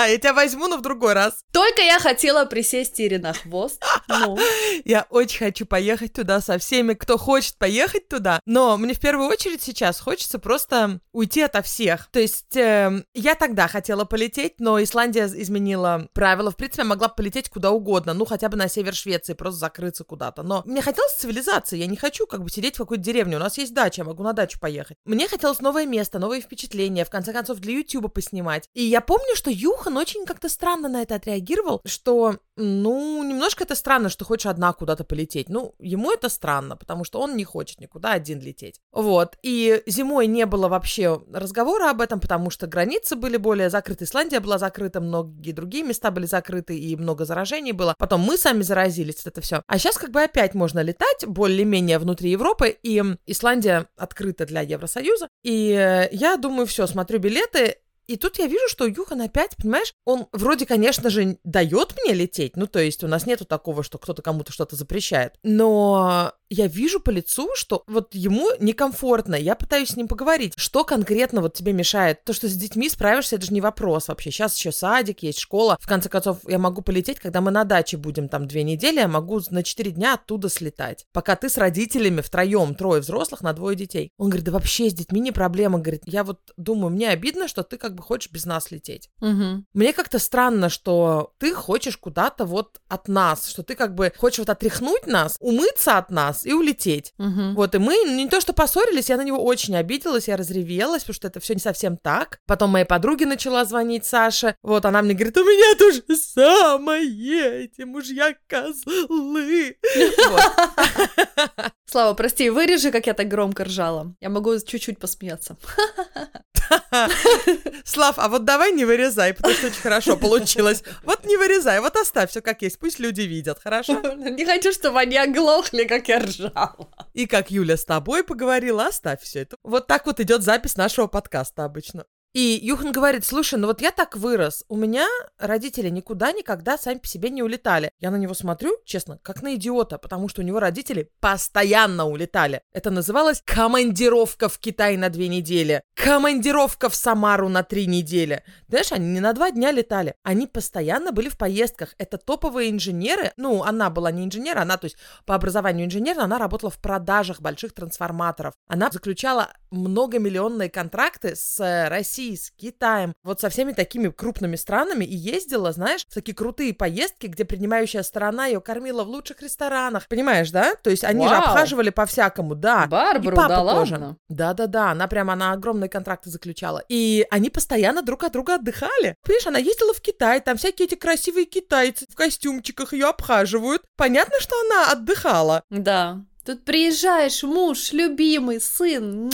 Я 0.11 0.19
тебя 0.19 0.33
возьму, 0.33 0.60
но 0.69 0.77
в 0.77 0.83
другой 0.83 1.15
раз. 1.15 1.45
Только 1.53 1.83
я 1.83 1.99
хотела 1.99 2.45
присесть 2.45 2.99
Ире 3.01 3.19
на 3.19 3.33
хвост. 3.33 3.83
Ну, 4.09 4.39
Я 4.85 5.07
очень 5.11 5.39
хочу 5.39 5.67
поехать 5.67 6.13
туда 6.13 6.41
со 6.41 6.59
всеми, 6.59 6.95
кто 6.95 7.19
хочет 7.19 7.57
поехать 7.57 8.09
туда, 8.09 8.41
но 8.47 8.77
мне 8.77 8.95
в 8.95 9.01
первую 9.01 9.29
очередь 9.29 9.63
сейчас 9.63 10.01
хочется 10.01 10.39
просто 10.39 11.01
уйти 11.13 11.43
ото 11.43 11.63
всех. 11.63 12.09
То 12.11 12.21
есть 12.21 12.57
эм, 12.57 13.05
я 13.15 13.35
тогда 13.35 13.69
хотела 13.69 14.05
полететь, 14.05 14.55
но 14.59 14.83
Исландия 14.83 15.27
изменила 15.27 16.09
правила. 16.13 16.51
В 16.51 16.57
принципе, 16.57 16.83
я 16.83 16.89
могла 16.89 17.09
полететь 17.09 17.49
куда 17.49 17.71
угодно, 17.71 18.15
ну 18.15 18.25
хотя 18.25 18.49
бы 18.49 18.57
на 18.57 18.69
север 18.69 18.95
Швеции, 18.95 19.35
просто 19.35 19.61
закрыться 19.61 20.05
куда-то. 20.05 20.43
Но 20.43 20.63
мне 20.67 20.83
хотелось 20.83 21.15
цивилизации, 21.15 21.79
я 21.79 21.87
не 21.87 21.97
хочу 21.97 22.27
как 22.27 22.43
бы 22.43 22.51
сидеть 22.51 22.77
в 22.77 22.79
какой-то 22.79 23.03
деревне. 23.03 23.37
У 23.37 23.41
нас 23.41 23.59
есть 23.59 23.75
дача, 23.75 24.03
я 24.03 24.05
могу 24.05 24.23
на 24.23 24.33
дачу 24.33 24.59
поехать. 24.59 24.97
Мне 25.05 25.29
хотелось 25.29 25.61
новое 25.61 25.87
место, 25.87 26.19
новые 26.19 26.41
впечатления, 26.41 27.05
в 27.05 27.11
конце 27.11 27.33
концов, 27.33 27.59
для 27.59 27.75
Ютуба 27.79 28.09
поснимать. 28.09 28.69
И 28.75 28.85
я 28.85 29.01
помню, 29.01 29.35
что 29.35 29.51
Юхан 29.51 29.97
очень 29.97 30.25
как-то 30.41 30.49
странно 30.49 30.89
на 30.89 31.03
это 31.03 31.17
отреагировал, 31.17 31.83
что, 31.85 32.39
ну, 32.57 33.23
немножко 33.23 33.65
это 33.65 33.75
странно, 33.75 34.09
что 34.09 34.25
хочешь 34.25 34.47
одна 34.47 34.73
куда-то 34.73 35.05
полететь. 35.05 35.51
Ну, 35.51 35.75
ему 35.79 36.11
это 36.11 36.31
странно, 36.31 36.77
потому 36.77 37.05
что 37.05 37.21
он 37.21 37.37
не 37.37 37.45
хочет 37.45 37.79
никуда 37.79 38.13
один 38.13 38.41
лететь. 38.41 38.81
Вот. 38.91 39.37
И 39.43 39.83
зимой 39.87 40.27
не 40.29 40.47
было 40.47 40.69
вообще 40.69 41.21
разговора 41.31 41.91
об 41.91 42.01
этом, 42.01 42.21
потому 42.21 42.49
что 42.51 42.67
границы 42.67 43.17
были 43.17 43.37
более 43.37 43.69
закрыты. 43.69 44.05
Исландия 44.05 44.41
была 44.41 44.57
закрыта, 44.57 45.03
многие 45.03 45.53
другие 45.53 45.85
места 45.85 46.11
были 46.11 46.25
закрыты, 46.25 46.79
и 46.79 46.97
много 46.97 47.27
заражений 47.27 47.73
было. 47.73 47.95
Потом 47.99 48.23
мы 48.23 48.39
сами 48.39 48.63
заразились, 48.63 49.27
это 49.27 49.43
все. 49.43 49.63
А 49.67 49.79
сейчас 49.79 49.99
как 49.99 50.11
бы 50.11 50.23
опять 50.23 50.55
можно 50.55 50.81
летать 50.81 51.27
более-менее 51.27 51.99
внутри 51.99 52.31
Европы, 52.31 52.75
и 52.83 53.03
Исландия 53.27 53.89
открыта 53.99 54.47
для 54.47 54.63
Евросоюза. 54.63 55.29
И 55.43 55.73
э, 55.73 56.09
я 56.13 56.39
думаю, 56.39 56.67
все, 56.67 56.87
смотрю 56.87 57.19
билеты, 57.19 57.77
и 58.11 58.17
тут 58.17 58.41
я 58.41 58.47
вижу, 58.47 58.69
что 58.69 58.87
Юхан 58.87 59.21
опять, 59.21 59.57
понимаешь, 59.57 59.95
он 60.05 60.27
вроде, 60.33 60.67
конечно 60.67 61.11
же, 61.11 61.39
дает 61.45 61.95
мне 62.03 62.13
лететь, 62.13 62.57
ну, 62.57 62.67
то 62.67 62.81
есть 62.81 63.05
у 63.05 63.07
нас 63.07 63.25
нету 63.25 63.45
такого, 63.45 63.85
что 63.85 63.99
кто-то 63.99 64.21
кому-то 64.21 64.53
что-то 64.53 64.75
запрещает, 64.75 65.35
но 65.45 66.33
я 66.51 66.67
вижу 66.67 67.01
по 67.01 67.11
лицу, 67.11 67.49
что 67.55 67.85
вот 67.87 68.15
ему 68.15 68.49
некомфортно, 68.59 69.37
я 69.37 69.55
пытаюсь 69.55 69.91
с 69.91 69.97
ним 69.97 70.09
поговорить, 70.09 70.53
что 70.57 70.85
конкретно 70.85 71.41
вот 71.41 71.55
тебе 71.55 71.73
мешает. 71.73 72.25
То, 72.25 72.33
что 72.33 72.49
с 72.49 72.55
детьми 72.55 72.89
справишься, 72.89 73.37
это 73.37 73.47
же 73.47 73.53
не 73.53 73.61
вопрос 73.61 74.09
вообще. 74.09 74.33
Сейчас 74.33 74.57
еще 74.57 74.73
садик, 74.73 75.23
есть 75.23 75.39
школа. 75.39 75.79
В 75.81 75.87
конце 75.87 76.09
концов, 76.09 76.39
я 76.49 76.59
могу 76.59 76.83
полететь, 76.83 77.21
когда 77.21 77.41
мы 77.41 77.53
на 77.53 77.65
даче 77.65 77.97
будем 77.97 78.29
там 78.29 78.49
две 78.49 78.65
недели, 78.65 78.97
я 78.97 79.09
могу 79.09 79.41
на 79.51 79.63
четыре 79.63 79.93
дня 79.93 80.15
оттуда 80.15 80.49
слетать. 80.49 81.07
Пока 81.13 81.37
ты 81.37 81.49
с 81.49 81.57
родителями 81.57 82.21
втроем, 82.21 82.75
трое 82.75 83.01
взрослых 83.01 83.43
на 83.43 83.53
двое 83.53 83.77
детей. 83.77 84.11
Он 84.19 84.29
говорит, 84.29 84.45
да 84.45 84.53
вообще 84.53 84.91
с 84.91 84.95
детьми 84.95 85.21
не 85.21 85.31
проблема. 85.31 85.79
Говорит, 85.79 86.03
я 86.07 86.25
вот 86.25 86.41
думаю, 86.57 86.93
мне 86.93 87.11
обидно, 87.11 87.47
что 87.47 87.63
ты 87.63 87.77
как 87.77 87.95
бы 87.95 88.03
хочешь 88.03 88.33
без 88.33 88.45
нас 88.45 88.73
лететь. 88.73 89.09
Мгм. 89.21 89.67
Мне 89.73 89.93
как-то 89.93 90.19
странно, 90.19 90.69
что 90.69 91.33
ты 91.39 91.55
хочешь 91.55 91.97
куда-то 91.97 92.45
вот 92.45 92.81
от 92.89 93.07
нас, 93.07 93.47
что 93.47 93.63
ты 93.63 93.77
как 93.77 93.95
бы 93.95 94.13
хочешь 94.17 94.41
вот 94.41 94.51
отряхнуть 94.51 95.07
нас, 95.07 95.37
умыться 95.39 95.97
от 95.97 96.11
нас 96.11 96.40
и 96.45 96.53
улететь. 96.53 97.13
Мгм. 97.19 97.55
Вот, 97.55 97.75
и 97.75 97.79
мы 97.79 97.95
не 98.05 98.29
то 98.29 98.41
что 98.41 98.53
поссорились, 98.53 99.09
я 99.09 99.17
на 99.17 99.25
него 99.25 99.43
очень 99.43 99.77
обиделась, 99.77 100.29
я 100.29 100.37
разревелась, 100.37 101.03
потому 101.03 101.15
что 101.15 101.29
это 101.29 101.41
все 101.41 101.55
не 101.55 101.61
совсем 101.61 101.97
так. 101.97 102.39
Потом 102.47 102.71
моей 102.71 102.85
подруге 102.85 103.27
начала 103.27 103.65
звонить 103.65 104.05
Саша. 104.05 104.55
Вот, 104.63 104.85
она 104.85 105.03
мне 105.03 105.15
говорит, 105.15 105.37
у 105.37 105.45
меня 105.45 105.77
то 105.79 105.93
же 105.93 106.03
самое, 106.17 107.65
эти 107.65 107.83
мужья 107.83 108.35
козлы. 108.47 109.77
Слава, 111.87 112.15
прости, 112.15 112.51
вырежи, 112.51 112.91
как 112.93 113.07
я 113.07 113.15
так 113.15 113.29
громко 113.29 113.65
ржала. 113.65 114.15
Я 114.21 114.29
могу 114.29 114.57
чуть-чуть 114.59 114.99
посмеяться. 114.99 115.57
Слав, 117.85 118.19
а 118.19 118.29
вот 118.29 118.45
давай 118.45 118.73
не 118.73 118.85
вырезай, 118.85 119.35
потому 119.35 119.55
что 119.55 119.67
очень 119.69 119.81
хорошо 119.81 120.17
получилось. 120.17 120.83
Вот 121.05 121.25
не 121.25 121.37
вырезай, 121.37 121.81
вот 121.81 121.97
оставь 121.97 122.31
все 122.31 122.41
как 122.41 122.63
есть, 122.63 122.79
пусть 122.79 122.99
люди 122.99 123.23
видят, 123.23 123.59
хорошо? 123.63 124.01
Не 124.15 124.45
хочу, 124.45 124.73
чтобы 124.73 125.01
они 125.01 125.17
оглохли, 125.17 125.85
как 125.85 126.09
я 126.09 126.21
ржала. 126.21 126.89
И 127.13 127.27
как 127.27 127.51
Юля 127.51 127.77
с 127.77 127.85
тобой 127.85 128.25
поговорила, 128.25 128.87
оставь 128.87 129.23
все 129.23 129.41
это. 129.41 129.57
Вот 129.63 129.87
так 129.87 130.07
вот 130.07 130.21
идет 130.21 130.43
запись 130.43 130.77
нашего 130.77 131.07
подкаста 131.07 131.65
обычно. 131.65 132.05
И 132.33 132.61
Юхан 132.63 132.93
говорит, 132.93 133.27
слушай, 133.27 133.59
ну 133.59 133.67
вот 133.67 133.81
я 133.81 133.91
так 133.91 134.15
вырос, 134.15 134.65
у 134.69 134.77
меня 134.77 135.09
родители 135.37 135.89
никуда 135.89 136.31
никогда 136.31 136.79
сами 136.79 136.99
по 136.99 137.07
себе 137.09 137.29
не 137.29 137.43
улетали. 137.43 137.91
Я 137.99 138.13
на 138.13 138.17
него 138.17 138.35
смотрю, 138.35 138.77
честно, 138.85 139.19
как 139.23 139.43
на 139.43 139.57
идиота, 139.57 139.99
потому 139.99 140.29
что 140.29 140.41
у 140.41 140.45
него 140.45 140.61
родители 140.61 141.11
постоянно 141.19 142.07
улетали. 142.07 142.63
Это 142.73 142.91
называлось 142.91 143.43
командировка 143.45 144.49
в 144.49 144.61
Китай 144.61 144.97
на 144.97 145.09
две 145.09 145.27
недели. 145.27 145.83
Командировка 146.03 146.89
в 146.89 146.95
Самару 146.95 147.49
на 147.49 147.63
три 147.63 147.87
недели. 147.87 148.43
Знаешь, 148.69 148.93
они 148.93 149.09
не 149.09 149.21
на 149.21 149.33
два 149.33 149.51
дня 149.51 149.71
летали, 149.71 150.15
они 150.23 150.47
постоянно 150.47 151.13
были 151.13 151.29
в 151.29 151.37
поездках. 151.37 151.95
Это 151.99 152.17
топовые 152.17 152.71
инженеры. 152.71 153.33
Ну, 153.37 153.63
она 153.63 153.91
была 153.91 154.11
не 154.11 154.25
инженер, 154.25 154.59
она, 154.59 154.77
то 154.77 154.87
есть, 154.87 154.97
по 155.27 155.35
образованию 155.35 155.87
инженер, 155.87 156.19
она 156.19 156.39
работала 156.39 156.71
в 156.71 156.81
продажах 156.81 157.41
больших 157.41 157.75
трансформаторов. 157.75 158.55
Она 158.67 158.91
заключала 158.91 159.51
многомиллионные 159.71 160.71
контракты 160.71 161.37
с 161.37 161.89
Россией, 161.89 162.37
с 162.37 162.51
Китаем, 162.51 163.13
вот 163.23 163.41
со 163.41 163.51
всеми 163.51 163.73
такими 163.73 164.09
крупными 164.09 164.57
странами 164.57 165.05
и 165.05 165.15
ездила, 165.15 165.73
знаешь, 165.73 166.05
в 166.09 166.15
такие 166.15 166.35
крутые 166.35 166.75
поездки, 166.75 167.27
где 167.27 167.45
принимающая 167.45 168.03
сторона 168.03 168.47
ее 168.47 168.61
кормила 168.61 169.05
в 169.05 169.09
лучших 169.09 169.43
ресторанах. 169.43 170.09
Понимаешь, 170.09 170.51
да? 170.51 170.75
То 170.77 170.91
есть 170.91 171.05
они 171.05 171.27
Вау. 171.27 171.29
же 171.29 171.35
обхаживали 171.37 171.91
по-всякому, 171.91 172.55
да. 172.55 172.87
Барбару, 172.87 173.37
и 173.37 173.49
да 173.49 173.59
тоже. 173.59 174.17
Да-да-да, 174.29 174.91
она 174.93 175.07
прямо, 175.07 175.35
она 175.35 175.53
огромные 175.53 175.90
контракты 175.91 176.31
заключала. 176.31 176.83
И 176.89 177.27
они 177.31 177.51
постоянно 177.51 178.03
друг 178.03 178.25
от 178.25 178.33
друга 178.33 178.55
отдыхали. 178.55 179.17
Понимаешь, 179.23 179.47
она 179.47 179.59
ездила 179.59 179.93
в 179.93 180.01
Китай, 180.01 180.41
там 180.41 180.57
всякие 180.57 180.87
эти 180.87 180.95
красивые 180.95 181.45
китайцы 181.45 182.07
в 182.09 182.15
костюмчиках 182.15 182.95
ее 182.95 183.07
обхаживают. 183.07 183.83
Понятно, 183.97 184.41
что 184.41 184.59
она 184.63 184.93
отдыхала. 184.93 185.63
Да. 185.69 186.25
Тут 186.45 186.65
приезжаешь, 186.65 187.43
муж, 187.43 187.93
любимый, 187.93 188.61
сын. 188.61 189.31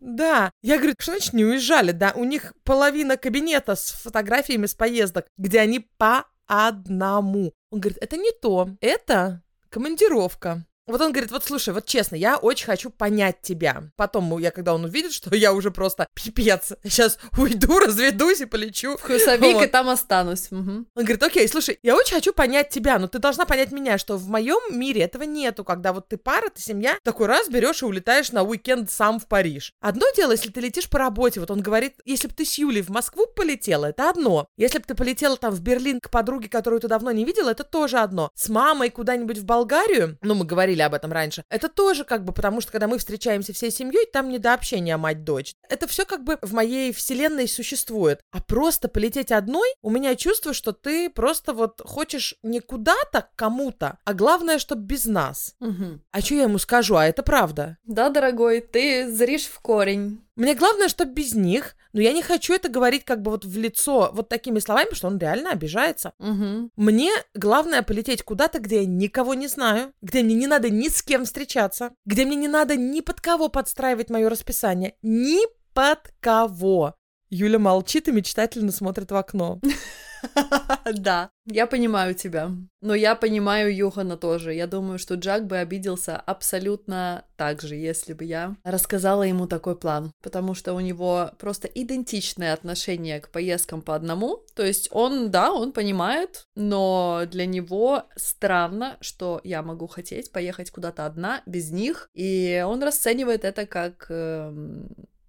Да. 0.00 0.52
Я 0.62 0.78
говорю, 0.78 0.94
что 0.98 1.12
значит 1.12 1.32
не 1.32 1.44
уезжали, 1.44 1.90
да? 1.90 2.12
У 2.14 2.24
них 2.24 2.54
половина 2.62 3.16
кабинета 3.16 3.74
с 3.74 3.90
фотографиями 3.90 4.66
с 4.66 4.74
поездок, 4.74 5.26
где 5.36 5.60
они 5.60 5.80
по 5.98 6.26
одному. 6.46 7.52
Он 7.70 7.80
говорит, 7.80 7.98
это 8.00 8.16
не 8.16 8.30
то, 8.30 8.68
это 8.80 9.42
командировка. 9.68 10.64
Вот 10.86 11.00
он 11.00 11.12
говорит, 11.12 11.30
вот 11.30 11.44
слушай, 11.44 11.72
вот 11.72 11.86
честно, 11.86 12.16
я 12.16 12.36
очень 12.36 12.66
хочу 12.66 12.90
понять 12.90 13.40
тебя. 13.42 13.84
Потом, 13.96 14.38
я 14.38 14.50
когда 14.50 14.74
он 14.74 14.84
увидит, 14.84 15.12
что 15.12 15.34
я 15.34 15.52
уже 15.52 15.70
просто 15.70 16.06
пипец, 16.14 16.72
сейчас 16.82 17.18
уйду, 17.38 17.78
разведусь 17.80 18.40
и 18.40 18.46
полечу. 18.46 18.96
В 18.96 19.02
Хусовик 19.02 19.54
вот. 19.54 19.64
и 19.64 19.66
там 19.66 19.88
останусь. 19.88 20.48
Угу. 20.50 20.60
Он 20.60 20.86
говорит, 20.94 21.22
окей, 21.22 21.48
слушай, 21.48 21.78
я 21.82 21.96
очень 21.96 22.14
хочу 22.14 22.32
понять 22.32 22.68
тебя, 22.68 22.98
но 22.98 23.08
ты 23.08 23.18
должна 23.18 23.46
понять 23.46 23.72
меня, 23.72 23.96
что 23.96 24.16
в 24.16 24.28
моем 24.28 24.78
мире 24.78 25.02
этого 25.02 25.22
нету, 25.22 25.64
когда 25.64 25.92
вот 25.92 26.08
ты 26.08 26.16
пара, 26.16 26.50
ты 26.50 26.60
семья, 26.60 26.98
такой 27.02 27.26
раз 27.26 27.48
берешь 27.48 27.82
и 27.82 27.86
улетаешь 27.86 28.32
на 28.32 28.42
уикенд 28.42 28.90
сам 28.90 29.18
в 29.18 29.26
Париж. 29.26 29.72
Одно 29.80 30.06
дело, 30.14 30.32
если 30.32 30.50
ты 30.50 30.60
летишь 30.60 30.88
по 30.88 30.98
работе, 30.98 31.40
вот 31.40 31.50
он 31.50 31.62
говорит, 31.62 31.94
если 32.04 32.28
бы 32.28 32.34
ты 32.34 32.44
с 32.44 32.58
Юлей 32.58 32.82
в 32.82 32.90
Москву 32.90 33.26
полетела, 33.26 33.86
это 33.86 34.10
одно. 34.10 34.46
Если 34.56 34.78
бы 34.78 34.84
ты 34.84 34.94
полетела 34.94 35.36
там 35.36 35.52
в 35.54 35.60
Берлин 35.60 36.00
к 36.00 36.10
подруге, 36.10 36.48
которую 36.48 36.80
ты 36.80 36.88
давно 36.88 37.10
не 37.10 37.24
видела, 37.24 37.50
это 37.50 37.64
тоже 37.64 37.98
одно. 37.98 38.30
С 38.34 38.48
мамой 38.48 38.90
куда-нибудь 38.90 39.38
в 39.38 39.44
Болгарию, 39.44 40.18
ну, 40.20 40.34
мы 40.34 40.44
говорили 40.44 40.73
говорили 40.74 40.82
об 40.82 40.94
этом 40.94 41.12
раньше. 41.12 41.44
Это 41.50 41.68
тоже 41.68 42.04
как 42.04 42.24
бы, 42.24 42.32
потому 42.32 42.60
что 42.60 42.72
когда 42.72 42.86
мы 42.86 42.98
встречаемся 42.98 43.52
всей 43.52 43.70
семьей, 43.70 44.06
там 44.12 44.28
не 44.28 44.38
до 44.38 44.54
общения 44.54 44.96
мать-дочь. 44.96 45.54
Это 45.68 45.86
все 45.86 46.04
как 46.04 46.24
бы 46.24 46.38
в 46.42 46.52
моей 46.52 46.92
вселенной 46.92 47.48
существует. 47.48 48.20
А 48.30 48.40
просто 48.42 48.88
полететь 48.88 49.32
одной, 49.32 49.68
у 49.82 49.90
меня 49.90 50.16
чувство, 50.16 50.52
что 50.52 50.72
ты 50.72 51.10
просто 51.10 51.52
вот 51.52 51.80
хочешь 51.84 52.34
не 52.42 52.60
куда-то 52.60 53.22
к 53.22 53.36
кому-то, 53.36 53.98
а 54.04 54.14
главное, 54.14 54.58
чтобы 54.58 54.82
без 54.82 55.06
нас. 55.06 55.54
Угу. 55.60 56.00
А 56.10 56.20
что 56.20 56.34
я 56.34 56.42
ему 56.42 56.58
скажу? 56.58 56.96
А 56.96 57.06
это 57.06 57.22
правда. 57.22 57.78
Да, 57.84 58.08
дорогой, 58.10 58.60
ты 58.60 59.10
зришь 59.12 59.46
в 59.46 59.60
корень. 59.60 60.23
Мне 60.36 60.54
главное, 60.54 60.88
чтобы 60.88 61.12
без 61.12 61.34
них, 61.34 61.76
но 61.92 62.00
я 62.00 62.12
не 62.12 62.22
хочу 62.22 62.54
это 62.54 62.68
говорить 62.68 63.04
как 63.04 63.22
бы 63.22 63.30
вот 63.30 63.44
в 63.44 63.56
лицо 63.56 64.10
вот 64.12 64.28
такими 64.28 64.58
словами, 64.58 64.86
потому 64.86 64.96
что 64.96 65.06
он 65.08 65.18
реально 65.18 65.50
обижается. 65.50 66.12
Угу. 66.18 66.70
Мне 66.76 67.10
главное 67.34 67.82
полететь 67.82 68.22
куда-то, 68.24 68.58
где 68.58 68.80
я 68.80 68.86
никого 68.86 69.34
не 69.34 69.46
знаю, 69.46 69.92
где 70.02 70.22
мне 70.22 70.34
не 70.34 70.46
надо 70.46 70.70
ни 70.70 70.88
с 70.88 71.02
кем 71.02 71.24
встречаться, 71.24 71.92
где 72.04 72.24
мне 72.24 72.36
не 72.36 72.48
надо 72.48 72.76
ни 72.76 73.00
под 73.00 73.20
кого 73.20 73.48
подстраивать 73.48 74.10
мое 74.10 74.28
расписание, 74.28 74.96
ни 75.02 75.40
под 75.72 76.12
кого. 76.20 76.94
Юля 77.30 77.58
молчит 77.58 78.08
и 78.08 78.12
мечтательно 78.12 78.72
смотрит 78.72 79.10
в 79.10 79.16
окно. 79.16 79.60
Да, 80.92 81.30
я 81.46 81.66
понимаю 81.66 82.14
тебя. 82.14 82.50
Но 82.80 82.94
я 82.94 83.14
понимаю 83.14 83.74
Юхана 83.74 84.16
тоже. 84.16 84.52
Я 84.52 84.66
думаю, 84.66 84.98
что 84.98 85.14
Джак 85.14 85.46
бы 85.46 85.56
обиделся 85.56 86.16
абсолютно 86.16 87.24
так 87.36 87.62
же, 87.62 87.74
если 87.74 88.12
бы 88.12 88.24
я 88.24 88.56
рассказала 88.64 89.22
ему 89.22 89.46
такой 89.46 89.76
план. 89.76 90.12
Потому 90.22 90.54
что 90.54 90.74
у 90.74 90.80
него 90.80 91.30
просто 91.38 91.68
идентичное 91.68 92.52
отношение 92.52 93.20
к 93.20 93.30
поездкам 93.30 93.82
по 93.82 93.94
одному. 93.94 94.42
То 94.54 94.64
есть 94.64 94.88
он, 94.90 95.30
да, 95.30 95.52
он 95.52 95.72
понимает, 95.72 96.44
но 96.54 97.22
для 97.30 97.46
него 97.46 98.04
странно, 98.16 98.96
что 99.00 99.40
я 99.44 99.62
могу 99.62 99.86
хотеть 99.86 100.32
поехать 100.32 100.70
куда-то 100.70 101.06
одна, 101.06 101.42
без 101.46 101.70
них. 101.70 102.10
И 102.14 102.62
он 102.66 102.82
расценивает 102.82 103.44
это 103.44 103.66
как 103.66 104.06
э, 104.10 104.52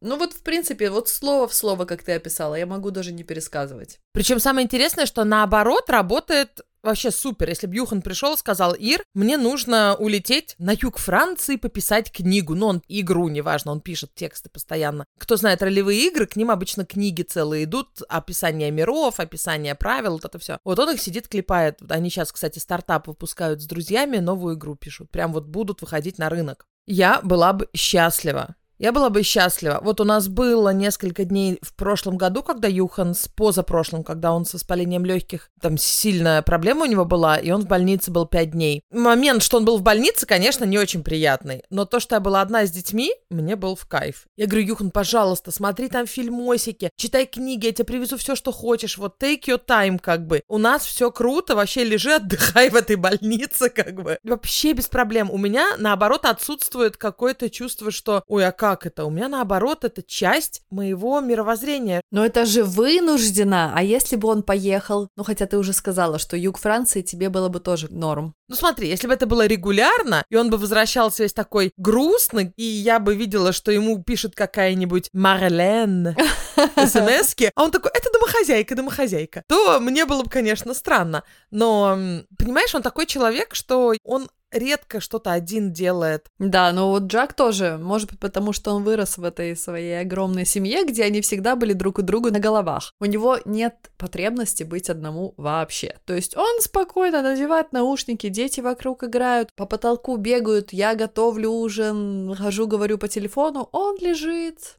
ну 0.06 0.18
вот, 0.18 0.34
в 0.34 0.42
принципе, 0.42 0.90
вот 0.90 1.10
слово 1.10 1.48
в 1.48 1.54
слово, 1.54 1.86
как 1.86 2.04
ты 2.04 2.14
описала, 2.14 2.56
я 2.56 2.66
могу 2.66 2.92
даже 2.92 3.12
не 3.12 3.24
пересказывать. 3.24 4.00
Причем 4.14 4.40
самое 4.40 4.66
интересное, 4.66 5.06
что 5.06 5.24
наоборот 5.24 5.90
работает 5.90 6.62
вообще 6.86 7.12
супер. 7.12 7.50
Если 7.50 7.68
бы 7.68 7.76
Юхан 7.76 8.02
пришел 8.02 8.34
и 8.34 8.38
сказал, 8.38 8.74
Ир, 8.74 9.04
мне 9.14 9.38
нужно 9.38 9.96
улететь 9.96 10.56
на 10.60 10.72
юг 10.72 10.98
Франции, 10.98 11.58
пописать 11.58 12.12
книгу. 12.12 12.56
Ну, 12.56 12.68
он 12.68 12.82
игру, 12.88 13.28
неважно, 13.28 13.72
он 13.72 13.82
пишет 13.82 14.14
тексты 14.14 14.50
постоянно. 14.50 15.06
Кто 15.20 15.36
знает 15.36 15.62
ролевые 15.62 16.08
игры, 16.08 16.28
к 16.28 16.36
ним 16.36 16.52
обычно 16.52 16.86
книги 16.86 17.24
целые 17.24 17.66
идут, 17.66 18.02
описание 18.08 18.72
миров, 18.72 19.20
описание 19.20 19.76
правил, 19.76 20.14
вот 20.14 20.26
это 20.26 20.40
все. 20.40 20.60
Вот 20.64 20.80
он 20.80 20.94
их 20.94 21.02
сидит, 21.02 21.28
клепает. 21.28 21.80
Они 21.90 22.10
сейчас, 22.10 22.32
кстати, 22.32 22.60
стартап 22.60 23.08
выпускают 23.08 23.62
с 23.62 23.66
друзьями, 23.66 24.18
новую 24.18 24.56
игру 24.56 24.76
пишут. 24.76 25.10
Прям 25.10 25.34
вот 25.34 25.48
будут 25.48 25.82
выходить 25.82 26.20
на 26.20 26.30
рынок. 26.30 26.66
Я 26.86 27.20
была 27.24 27.52
бы 27.54 27.68
счастлива, 27.74 28.56
я 28.78 28.92
была 28.92 29.10
бы 29.10 29.24
счастлива. 29.24 29.80
Вот 29.82 30.02
у 30.02 30.04
нас 30.04 30.28
было 30.28 30.70
несколько 30.70 31.26
дней 31.26 31.60
в 31.62 31.74
прошлом 31.76 32.18
году, 32.18 32.44
когда 32.44 32.68
Юхан, 32.68 33.14
с 33.14 33.28
позапрошлым, 33.28 34.04
когда 34.04 34.34
он 34.34 34.46
с 34.46 34.54
воспалением 34.54 35.06
легких, 35.06 35.50
там 35.62 35.78
сильная 35.78 36.42
проблема 36.42 36.84
у 36.84 36.90
него 36.90 37.06
была, 37.06 37.38
и 37.38 37.52
он 37.52 37.62
в 37.62 37.68
больнице 37.68 38.12
был 38.12 38.26
пять 38.26 38.52
дней. 38.52 38.82
Момент, 38.92 39.44
что 39.44 39.58
он 39.58 39.66
был 39.66 39.78
в 39.78 39.82
больнице, 39.82 40.26
конечно, 40.26 40.66
не 40.66 40.78
очень 40.78 41.04
приятный, 41.04 41.64
но 41.70 41.86
то, 41.86 42.00
что 42.00 42.16
я 42.16 42.20
была 42.20 42.42
одна 42.42 42.66
с 42.66 42.72
детьми, 42.72 43.14
мне 43.30 43.56
был 43.56 43.76
в 43.76 43.86
кайф. 43.88 44.26
Я 44.36 44.48
говорю, 44.48 44.68
Юхан, 44.68 44.92
пожалуйста, 44.92 45.52
смотри 45.52 45.88
там 45.88 46.08
фильмосики, 46.08 46.90
читай 46.96 47.26
книги, 47.26 47.68
я 47.68 47.72
тебе 47.72 47.86
привезу 47.86 48.18
все, 48.18 48.36
что 48.36 48.52
хочешь, 48.52 48.98
вот 48.98 49.22
take 49.22 49.44
your 49.46 49.62
time, 49.66 50.00
как 50.00 50.28
бы. 50.28 50.42
У 50.48 50.58
нас 50.58 50.86
все 50.86 51.12
круто, 51.12 51.56
вообще 51.56 51.84
лежи, 51.84 52.14
отдыхай 52.14 52.70
в 52.70 52.76
этой 52.76 52.96
больнице, 52.96 53.70
как 53.70 54.02
бы. 54.02 54.18
Вообще 54.24 54.74
без 54.74 54.88
проблем. 54.88 55.30
У 55.32 55.38
меня, 55.38 55.76
наоборот, 55.78 56.26
отсутствует 56.26 56.98
какое-то 56.98 57.50
чувство, 57.50 57.92
что, 57.92 58.24
ой, 58.28 58.46
а 58.46 58.52
это? 58.74 59.06
У 59.06 59.10
меня 59.10 59.30
наоборот, 59.30 59.84
это 59.84 60.02
часть 60.02 60.64
моего 60.70 61.20
мировоззрения. 61.20 62.02
Но 62.12 62.26
это 62.26 62.46
же 62.46 62.64
вынуждено. 62.64 63.72
А 63.76 63.84
если 63.84 64.16
бы 64.16 64.28
он 64.28 64.44
поехал? 64.44 65.10
Ну, 65.16 65.24
хотя 65.24 65.46
ты 65.46 65.58
уже 65.58 65.74
сказала, 65.74 66.20
что 66.20 66.36
юг 66.38 66.58
Франции 66.58 67.02
тебе 67.02 67.30
было 67.30 67.50
бы 67.50 67.60
тоже 67.60 67.88
норм. 67.92 68.34
Ну 68.48 68.56
смотри, 68.56 68.88
если 68.88 69.08
бы 69.08 69.14
это 69.14 69.26
было 69.26 69.48
регулярно, 69.48 70.24
и 70.30 70.36
он 70.36 70.52
бы 70.52 70.58
возвращался 70.58 71.24
весь 71.24 71.34
такой 71.34 71.72
грустный, 71.78 72.54
и 72.56 72.64
я 72.64 73.00
бы 73.00 73.16
видела, 73.16 73.52
что 73.52 73.72
ему 73.72 74.04
пишет 74.04 74.36
какая-нибудь 74.36 75.10
Марлен 75.14 76.16
смс 76.76 77.36
а 77.56 77.64
он 77.64 77.72
такой, 77.72 77.92
это 77.94 78.12
домохозяйка, 78.14 78.76
домохозяйка, 78.76 79.44
то 79.48 79.80
мне 79.80 80.06
было 80.06 80.24
бы, 80.24 80.30
конечно, 80.30 80.74
странно. 80.74 81.24
Но, 81.50 81.98
понимаешь, 82.38 82.74
он 82.76 82.84
такой 82.84 83.08
человек, 83.08 83.56
что 83.56 83.94
он 84.04 84.30
редко 84.56 85.00
что-то 85.00 85.32
один 85.32 85.72
делает. 85.72 86.28
Да, 86.40 86.72
но 86.72 86.90
вот 86.90 87.04
Джак 87.04 87.34
тоже, 87.34 87.78
может 87.82 88.10
быть, 88.10 88.20
потому 88.20 88.54
что 88.54 88.72
он 88.72 88.84
вырос 88.84 89.18
в 89.18 89.24
этой 89.24 89.56
своей 89.56 90.00
огромной 90.00 90.46
семье, 90.46 90.86
где 90.86 91.04
они 91.04 91.22
всегда 91.22 91.56
были 91.56 91.74
друг 91.74 92.00
у 92.00 92.02
друга 92.02 92.32
на 92.32 92.40
головах. 92.40 92.94
У 93.00 93.06
него 93.06 93.38
нет 93.46 93.76
потребности 93.98 94.64
быть 94.64 94.90
одному 94.90 95.34
вообще. 95.38 95.98
То 96.06 96.14
есть 96.14 96.36
он 96.38 96.62
спокойно 96.62 97.22
надевает 97.22 97.72
наушники, 97.72 98.30
дети 98.30 98.62
вокруг 98.62 99.04
играют, 99.04 99.50
по 99.56 99.66
потолку 99.66 100.18
бегают, 100.18 100.74
я 100.74 100.96
готовлю 100.96 101.52
ужин, 101.52 102.34
хожу, 102.36 102.68
говорю 102.68 102.98
по 102.98 103.08
телефону, 103.08 103.70
он 103.72 103.98
лежит? 104.00 104.78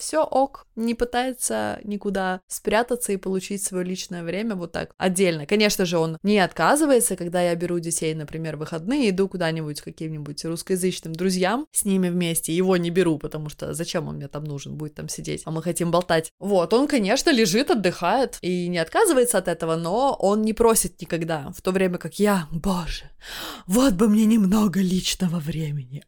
Все 0.00 0.24
ок, 0.24 0.66
не 0.76 0.94
пытается 0.94 1.78
никуда 1.84 2.40
спрятаться 2.48 3.12
и 3.12 3.16
получить 3.16 3.62
свое 3.62 3.84
личное 3.84 4.22
время 4.22 4.54
вот 4.54 4.72
так 4.72 4.92
отдельно. 4.96 5.46
Конечно 5.46 5.84
же, 5.84 5.98
он 5.98 6.18
не 6.22 6.38
отказывается, 6.38 7.16
когда 7.16 7.42
я 7.42 7.54
беру 7.54 7.78
детей, 7.78 8.14
например, 8.14 8.56
выходные, 8.56 9.10
иду 9.10 9.28
куда-нибудь 9.28 9.80
к 9.80 9.84
каким-нибудь 9.84 10.44
русскоязычным 10.44 11.12
друзьям 11.12 11.66
с 11.72 11.84
ними 11.84 12.08
вместе, 12.08 12.56
его 12.56 12.76
не 12.76 12.90
беру, 12.90 13.18
потому 13.18 13.48
что 13.48 13.74
зачем 13.74 14.08
он 14.08 14.16
мне 14.16 14.28
там 14.28 14.44
нужен, 14.44 14.76
будет 14.76 14.94
там 14.94 15.08
сидеть, 15.08 15.42
а 15.44 15.50
мы 15.50 15.62
хотим 15.62 15.90
болтать. 15.90 16.32
Вот, 16.38 16.72
он, 16.72 16.88
конечно, 16.88 17.30
лежит, 17.30 17.70
отдыхает 17.70 18.38
и 18.40 18.68
не 18.68 18.78
отказывается 18.78 19.38
от 19.38 19.48
этого, 19.48 19.76
но 19.76 20.16
он 20.18 20.42
не 20.42 20.52
просит 20.52 21.00
никогда, 21.00 21.52
в 21.54 21.60
то 21.62 21.72
время 21.72 21.98
как 21.98 22.18
я, 22.18 22.46
боже, 22.50 23.10
вот 23.66 23.94
бы 23.94 24.08
мне 24.08 24.24
немного 24.24 24.80
личного 24.80 25.38
времени. 25.38 26.02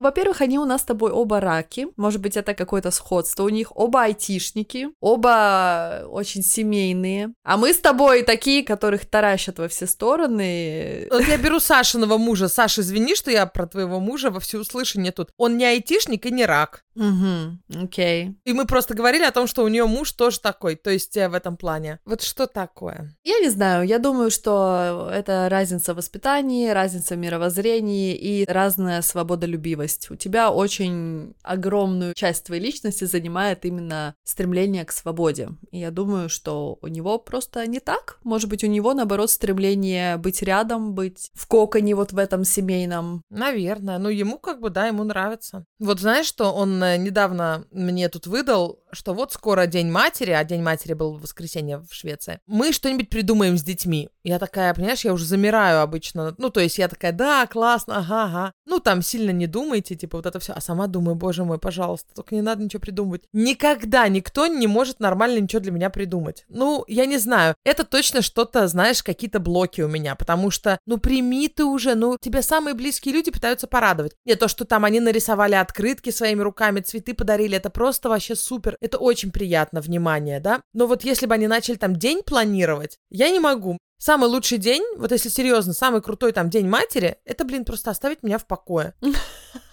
Во-первых, 0.00 0.40
они 0.40 0.58
у 0.58 0.64
нас 0.64 0.82
с 0.82 0.84
тобой 0.84 1.12
оба 1.12 1.40
раки, 1.40 1.86
может 1.96 2.20
быть, 2.20 2.36
это 2.36 2.54
какой-то 2.54 2.90
сходство 2.96 3.44
у 3.44 3.48
них. 3.48 3.76
Оба 3.76 4.04
айтишники, 4.04 4.88
оба 5.00 6.06
очень 6.08 6.42
семейные. 6.42 7.32
А 7.44 7.56
мы 7.56 7.72
с 7.72 7.78
тобой 7.78 8.22
такие, 8.22 8.64
которых 8.64 9.06
таращат 9.06 9.58
во 9.58 9.68
все 9.68 9.86
стороны. 9.86 11.06
Вот 11.10 11.26
я 11.26 11.38
беру 11.38 11.60
Сашиного 11.60 12.18
мужа. 12.18 12.48
Саша, 12.48 12.80
извини, 12.80 13.14
что 13.14 13.30
я 13.30 13.46
про 13.46 13.66
твоего 13.66 14.00
мужа 14.00 14.30
во 14.30 14.40
всеуслышание 14.40 15.12
тут. 15.12 15.30
Он 15.36 15.56
не 15.56 15.64
айтишник 15.64 16.26
и 16.26 16.30
не 16.30 16.44
рак. 16.44 16.82
Угу, 16.96 17.82
окей. 17.84 18.36
И 18.44 18.52
мы 18.54 18.64
просто 18.64 18.94
говорили 18.94 19.24
о 19.24 19.30
том, 19.30 19.46
что 19.46 19.62
у 19.64 19.68
нее 19.68 19.84
муж 19.84 20.12
тоже 20.12 20.40
такой, 20.40 20.76
то 20.76 20.90
есть 20.90 21.14
э, 21.16 21.28
в 21.28 21.34
этом 21.34 21.58
плане. 21.58 22.00
Вот 22.06 22.22
что 22.22 22.46
такое? 22.46 23.14
Я 23.22 23.38
не 23.40 23.50
знаю, 23.50 23.86
я 23.86 23.98
думаю, 23.98 24.30
что 24.30 25.10
это 25.12 25.48
разница 25.50 25.92
в 25.92 25.98
воспитании, 25.98 26.70
разница 26.70 27.14
в 27.14 27.18
мировоззрении 27.18 28.16
и 28.16 28.46
разная 28.46 29.02
свободолюбивость. 29.02 30.10
У 30.10 30.16
тебя 30.16 30.50
очень 30.50 31.34
огромную 31.42 32.14
часть 32.14 32.44
твоей 32.44 32.62
личности 32.62 32.85
занимает 32.90 33.64
именно 33.64 34.14
стремление 34.24 34.84
к 34.84 34.92
свободе. 34.92 35.50
И 35.70 35.78
я 35.78 35.90
думаю, 35.90 36.28
что 36.28 36.78
у 36.80 36.88
него 36.88 37.18
просто 37.18 37.66
не 37.66 37.80
так. 37.80 38.18
Может 38.24 38.48
быть, 38.48 38.64
у 38.64 38.66
него, 38.66 38.94
наоборот, 38.94 39.30
стремление 39.30 40.16
быть 40.16 40.42
рядом, 40.42 40.94
быть 40.94 41.30
в 41.34 41.46
коконе 41.46 41.94
вот 41.94 42.12
в 42.12 42.18
этом 42.18 42.44
семейном. 42.44 43.22
Наверное. 43.30 43.98
Ну, 43.98 44.08
ему 44.08 44.38
как 44.38 44.60
бы, 44.60 44.70
да, 44.70 44.86
ему 44.86 45.04
нравится. 45.04 45.64
Вот 45.78 46.00
знаешь, 46.00 46.26
что 46.26 46.52
он 46.52 46.82
э, 46.82 46.96
недавно 46.96 47.66
мне 47.70 48.08
тут 48.08 48.26
выдал, 48.26 48.80
что 48.92 49.14
вот 49.14 49.32
скоро 49.32 49.66
День 49.66 49.90
матери, 49.90 50.30
а 50.30 50.44
День 50.44 50.62
матери 50.62 50.94
был 50.94 51.14
в 51.14 51.22
воскресенье 51.22 51.78
в 51.78 51.92
Швеции. 51.92 52.40
Мы 52.46 52.72
что-нибудь 52.72 53.08
придумаем 53.08 53.58
с 53.58 53.62
детьми. 53.62 54.08
Я 54.24 54.38
такая, 54.38 54.74
понимаешь, 54.74 55.04
я 55.04 55.12
уже 55.12 55.24
замираю 55.24 55.80
обычно. 55.80 56.34
Ну, 56.38 56.50
то 56.50 56.60
есть 56.60 56.78
я 56.78 56.88
такая, 56.88 57.12
да, 57.12 57.46
классно, 57.46 57.98
ага, 57.98 58.24
ага. 58.24 58.52
Ну, 58.76 58.80
там 58.80 59.00
сильно 59.00 59.30
не 59.30 59.46
думайте, 59.46 59.94
типа 59.94 60.18
вот 60.18 60.26
это 60.26 60.38
все. 60.38 60.52
А 60.52 60.60
сама 60.60 60.86
думаю, 60.86 61.14
боже 61.14 61.44
мой, 61.44 61.58
пожалуйста, 61.58 62.14
только 62.14 62.34
не 62.34 62.42
надо 62.42 62.62
ничего 62.62 62.78
придумывать. 62.78 63.22
Никогда 63.32 64.06
никто 64.06 64.46
не 64.48 64.66
может 64.66 65.00
нормально 65.00 65.38
ничего 65.38 65.60
для 65.60 65.72
меня 65.72 65.88
придумать. 65.88 66.44
Ну, 66.50 66.84
я 66.86 67.06
не 67.06 67.16
знаю. 67.16 67.54
Это 67.64 67.84
точно 67.84 68.20
что-то, 68.20 68.68
знаешь, 68.68 69.02
какие-то 69.02 69.40
блоки 69.40 69.80
у 69.80 69.88
меня, 69.88 70.14
потому 70.14 70.50
что, 70.50 70.78
ну, 70.84 70.98
прими 70.98 71.48
ты 71.48 71.64
уже, 71.64 71.94
ну, 71.94 72.18
тебя 72.20 72.42
самые 72.42 72.74
близкие 72.74 73.14
люди 73.14 73.30
пытаются 73.30 73.66
порадовать. 73.66 74.12
Не 74.26 74.34
то, 74.34 74.46
что 74.46 74.66
там 74.66 74.84
они 74.84 75.00
нарисовали 75.00 75.54
открытки 75.54 76.10
своими 76.10 76.42
руками, 76.42 76.80
цветы 76.80 77.14
подарили, 77.14 77.56
это 77.56 77.70
просто 77.70 78.10
вообще 78.10 78.36
супер. 78.36 78.76
Это 78.82 78.98
очень 78.98 79.32
приятно, 79.32 79.80
внимание, 79.80 80.38
да? 80.38 80.60
Но 80.74 80.86
вот 80.86 81.02
если 81.02 81.24
бы 81.24 81.32
они 81.32 81.46
начали 81.46 81.76
там 81.76 81.96
день 81.96 82.22
планировать, 82.22 82.98
я 83.08 83.30
не 83.30 83.40
могу. 83.40 83.78
Самый 83.98 84.28
лучший 84.28 84.58
день, 84.58 84.84
вот 84.96 85.10
если 85.12 85.28
серьезно, 85.28 85.72
самый 85.72 86.02
крутой 86.02 86.32
там 86.32 86.50
день 86.50 86.68
матери, 86.68 87.16
это, 87.24 87.44
блин, 87.44 87.64
просто 87.64 87.90
оставить 87.90 88.22
меня 88.22 88.38
в 88.38 88.46
покое. 88.46 88.94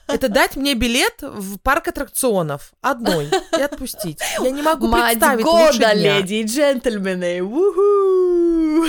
Это 0.08 0.28
дать 0.28 0.58
мне 0.58 0.76
билет 0.76 1.22
в 1.22 1.58
парк 1.60 1.88
аттракционов 1.88 2.74
одной 2.82 3.30
и 3.58 3.62
отпустить. 3.62 4.20
Я 4.42 4.52
не 4.52 4.62
могу 4.62 4.88
Мать 4.88 5.14
представить 5.14 5.46
года, 5.46 5.66
лучше 5.66 5.78
дня. 5.80 5.94
леди 5.94 6.34
и 6.36 6.44
джентльмены! 6.44 7.42
Уху! 7.42 8.88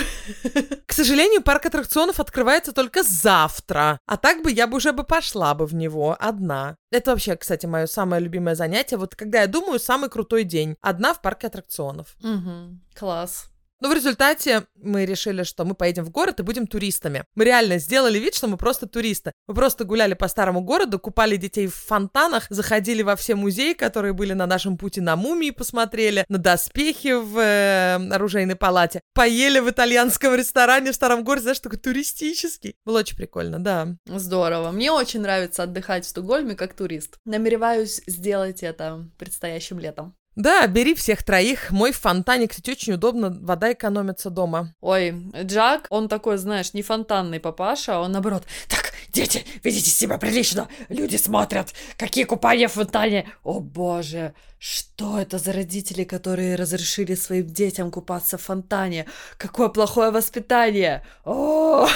К 0.87 0.93
сожалению, 0.93 1.43
парк 1.43 1.67
аттракционов 1.67 2.19
открывается 2.19 2.73
только 2.73 3.03
завтра. 3.05 3.99
А 4.07 4.17
так 4.17 4.43
бы 4.43 4.51
я 4.51 4.67
бы 4.67 4.77
уже 4.77 4.93
бы 4.93 5.05
пошла 5.05 5.55
бы 5.55 5.67
в 5.67 5.75
него 5.75 6.17
одна. 6.19 6.77
Это 6.91 7.13
вообще, 7.13 7.37
кстати, 7.37 7.67
мое 7.67 7.87
самое 7.87 8.21
любимое 8.21 8.57
занятие. 8.57 8.97
Вот 8.97 9.15
когда 9.15 9.41
я 9.43 9.47
думаю, 9.47 9.79
самый 9.79 10.11
крутой 10.11 10.43
день. 10.45 10.77
Одна 10.81 11.15
в 11.15 11.23
парке 11.23 11.47
аттракционов. 11.47 12.17
Мгм. 12.23 12.81
Класс. 12.99 13.47
Но 13.85 13.91
в 13.91 13.93
результате 13.93 14.67
мы 14.77 15.05
решили, 15.05 15.43
что 15.43 15.67
мы 15.67 15.75
поедем 15.75 16.05
в 16.05 16.11
город 16.11 16.41
и 16.41 16.43
будем 16.43 16.67
туристами. 16.67 17.25
Мы 17.35 17.45
реально 17.45 17.77
сделали 17.77 18.19
вид, 18.19 18.35
что 18.35 18.49
мы 18.49 18.57
просто 18.57 18.87
туристы. 18.87 19.33
Мы 19.47 19.55
просто 19.55 19.85
гуляли 19.85 20.15
по 20.15 20.27
старому 20.27 20.63
городу, 20.63 20.99
купали 20.99 21.37
детей 21.37 21.67
в 21.67 21.75
фонтанах, 21.75 22.47
заходили 22.49 23.03
во 23.03 23.15
все 23.15 23.35
музеи, 23.35 23.75
которые 23.75 24.15
были 24.15 24.33
на 24.33 24.47
нашем 24.47 24.79
пути 24.79 25.03
на 25.03 25.17
мумии, 25.17 25.51
посмотрели, 25.51 26.25
на 26.31 26.39
доспехи 26.39 27.13
в 27.13 27.39
э, 27.39 27.97
оружейной 28.11 28.57
палате, 28.57 29.03
поели 29.13 29.61
в 29.61 29.69
итальянском 29.69 30.35
ресторане 30.35 30.91
в 30.91 30.95
старом 30.95 31.23
городе, 31.23 31.43
знаешь, 31.43 31.61
такой 31.61 31.79
туристический. 31.79 32.77
Было 32.87 33.01
очень 33.01 33.19
прикольно, 33.19 33.59
да. 33.59 33.97
Здорово. 34.07 34.71
Мне 34.71 34.93
очень 34.93 35.21
нравится 35.21 35.65
отдыхать 35.65 36.07
в 36.07 36.09
Стокгольме 36.09 36.55
как 36.55 36.73
турист. 36.73 37.19
Намереваюсь 37.27 38.01
сделать 38.07 38.63
это 38.63 39.07
предстоящим 39.19 39.79
летом. 39.79 40.17
Да, 40.37 40.67
бери 40.67 40.95
всех 40.95 41.23
троих. 41.23 41.71
Мой 41.71 41.93
фонтане, 41.93 42.49
кстати, 42.49 42.71
очень 42.71 42.95
удобно, 42.95 43.31
вода 43.31 43.73
экономится 43.73 44.31
дома. 44.31 44.75
Ой, 44.81 45.15
Джак, 45.43 45.87
он 45.91 46.09
такой, 46.09 46.39
знаешь, 46.39 46.75
не 46.75 46.83
фонтанный 46.83 47.39
папаша, 47.39 47.97
а 47.97 48.01
он 48.01 48.13
наоборот. 48.13 48.45
Так, 48.69 48.93
дети, 49.13 49.45
ведите 49.63 49.91
себя 49.91 50.19
прилично, 50.19 50.69
люди 50.89 51.17
смотрят, 51.17 51.73
какие 51.97 52.25
купания 52.25 52.69
в 52.69 52.73
фонтане. 52.73 53.29
О 53.45 53.61
боже, 53.61 54.35
что 54.59 55.19
это 55.21 55.39
за 55.39 55.53
родители, 55.53 56.05
которые 56.05 56.57
разрешили 56.57 57.15
своим 57.15 57.47
детям 57.47 57.91
купаться 57.91 58.37
в 58.37 58.43
фонтане? 58.43 59.07
Какое 59.37 59.69
плохое 59.69 60.11
воспитание! 60.11 61.05
О, 61.25 61.87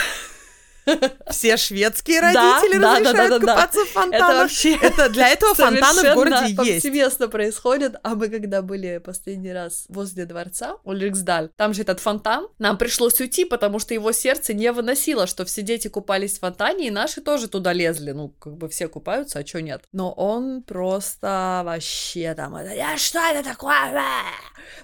Все 1.31 1.57
шведские 1.57 2.21
Да, 2.21 2.33
родители 2.33 2.79
да, 2.79 2.95
да, 2.95 2.99
разрешают 3.01 3.31
да, 3.31 3.39
да, 3.39 3.47
да. 3.47 3.53
купаться 3.55 3.79
в 3.81 3.83
это 3.85 3.93
фонтанах. 3.93 4.37
вообще 4.37 4.77
Это 4.77 5.09
для 5.09 5.29
этого 5.29 5.55
фонтаны 5.55 6.13
в 6.13 6.15
городе 6.15 6.45
есть. 6.47 6.57
повсеместно 6.57 7.29
происходит. 7.29 7.97
А 8.03 8.15
мы 8.15 8.29
когда 8.29 8.63
были 8.63 8.99
последний 8.99 9.53
раз 9.53 9.85
возле 9.89 10.25
дворца 10.25 10.77
Ульриксдаль, 10.85 11.51
там 11.57 11.75
же 11.75 11.83
этот 11.83 12.01
фонтан, 12.01 12.49
нам 12.59 12.77
пришлось 12.79 13.21
уйти, 13.21 13.45
потому 13.45 13.79
что 13.79 13.95
его 13.95 14.13
сердце 14.13 14.55
не 14.55 14.71
выносило, 14.73 15.27
что 15.27 15.45
все 15.45 15.63
дети 15.63 15.89
купались 15.89 16.37
в 16.39 16.41
фонтане, 16.41 16.87
и 16.89 16.91
наши 16.91 17.21
тоже 17.21 17.49
туда 17.49 17.73
лезли. 17.73 18.13
Ну, 18.13 18.29
как 18.31 18.57
бы 18.57 18.69
все 18.69 18.89
купаются, 18.89 19.39
а 19.39 19.45
чё 19.45 19.61
нет? 19.61 19.83
Но 19.93 20.13
он 20.13 20.63
просто 20.63 21.63
вообще 21.65 22.35
там... 22.35 22.57
это, 22.57 22.73
«Я 22.75 22.97
что 22.97 23.19
это 23.21 23.43
такое? 23.49 24.03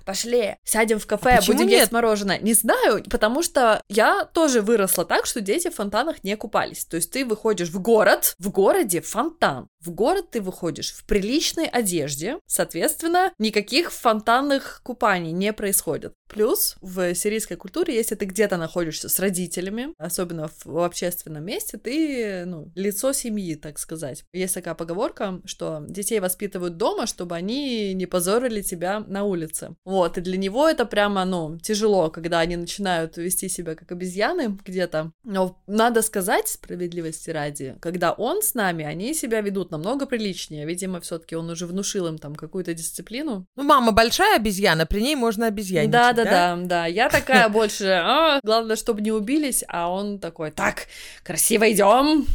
Пошли, 0.05 0.57
сядем 0.65 0.99
в 0.99 1.07
кафе, 1.07 1.39
А 1.41 1.43
будем 1.47 1.67
нет? 1.67 1.81
есть 1.81 1.93
мороженое. 1.93 2.39
Не 2.39 2.55
знаю, 2.55 3.03
потому 3.11 3.43
что 3.43 3.83
я 3.89 4.25
тоже 4.25 4.61
выросла 4.61 5.05
так, 5.05 5.27
что 5.27 5.41
дети 5.41 5.69
в 5.71 5.75
фонтанах 5.95 6.25
не 6.25 6.37
купались. 6.37 6.85
То 6.85 6.97
есть 6.97 7.13
ты 7.13 7.25
выходишь 7.25 7.71
в 7.71 7.81
город, 7.81 8.35
в 8.39 8.51
городе 8.51 9.01
фонтан. 9.01 9.69
В 9.81 9.91
город 9.91 10.31
ты 10.33 10.41
выходишь 10.41 10.93
в 10.93 11.05
приличной 11.05 11.67
одежде, 11.67 12.39
соответственно, 12.47 13.33
никаких 13.39 13.93
фонтанных 13.93 14.81
купаний 14.83 15.31
не 15.31 15.53
происходит. 15.53 16.15
Плюс 16.27 16.77
в 16.81 17.15
сирийской 17.15 17.57
культуре, 17.57 17.95
если 17.95 18.15
ты 18.15 18.25
где-то 18.25 18.57
находишься 18.57 19.09
с 19.09 19.21
родителями, 19.21 19.95
особенно 19.99 20.51
в, 20.65 20.79
общественном 20.79 21.45
месте, 21.45 21.77
ты, 21.77 22.45
ну, 22.47 22.73
лицо 22.75 23.13
семьи, 23.13 23.55
так 23.55 23.79
сказать. 23.79 24.25
Есть 24.33 24.55
такая 24.55 24.75
поговорка, 24.75 25.41
что 25.45 25.85
детей 25.87 26.19
воспитывают 26.19 26.77
дома, 26.77 27.07
чтобы 27.07 27.37
они 27.37 27.93
не 27.95 28.07
позорили 28.07 28.63
тебя 28.63 29.01
на 29.01 29.25
улице. 29.25 29.77
Вот, 29.85 30.19
и 30.19 30.23
для 30.23 30.39
него 30.39 30.69
это 30.69 30.87
прямо, 30.87 31.25
ну, 31.25 31.59
тяжело, 31.59 32.11
когда 32.11 32.41
они 32.41 32.57
начинают 32.57 33.17
вести 33.17 33.49
себя 33.49 33.75
как 33.75 33.93
обезьяны 33.93 34.59
где-то. 34.65 35.13
Но 35.25 35.63
надо 35.75 36.03
сказать, 36.03 36.49
справедливости 36.49 37.31
ради, 37.31 37.77
когда 37.81 38.13
он 38.13 38.43
с 38.43 38.55
нами, 38.55 38.85
они 38.85 39.15
себя 39.15 39.41
ведут 39.41 39.71
намного 39.71 40.07
приличнее. 40.07 40.67
Видимо, 40.67 41.01
все-таки 41.01 41.37
он 41.37 41.51
уже 41.51 41.67
внушил 41.67 42.07
им 42.07 42.19
там 42.19 42.35
какую-то 42.35 42.75
дисциплину. 42.75 43.47
Ну, 43.57 43.63
мама 43.63 43.93
большая 43.93 44.37
обезьяна, 44.37 44.87
при 44.87 45.01
ней 45.01 45.17
можно 45.17 45.47
обезьяничать, 45.47 45.93
Да, 45.93 46.13
да, 46.13 46.25
да, 46.25 46.57
да. 46.57 46.87
Я 46.87 47.09
такая 47.09 47.49
больше, 47.49 47.87
«А, 47.87 48.41
главное, 48.43 48.77
чтобы 48.77 49.01
не 49.03 49.13
убились, 49.13 49.65
а 49.69 49.91
он 49.91 50.19
такой, 50.19 50.51
так, 50.51 50.87
красиво 51.23 51.71
идем. 51.71 52.27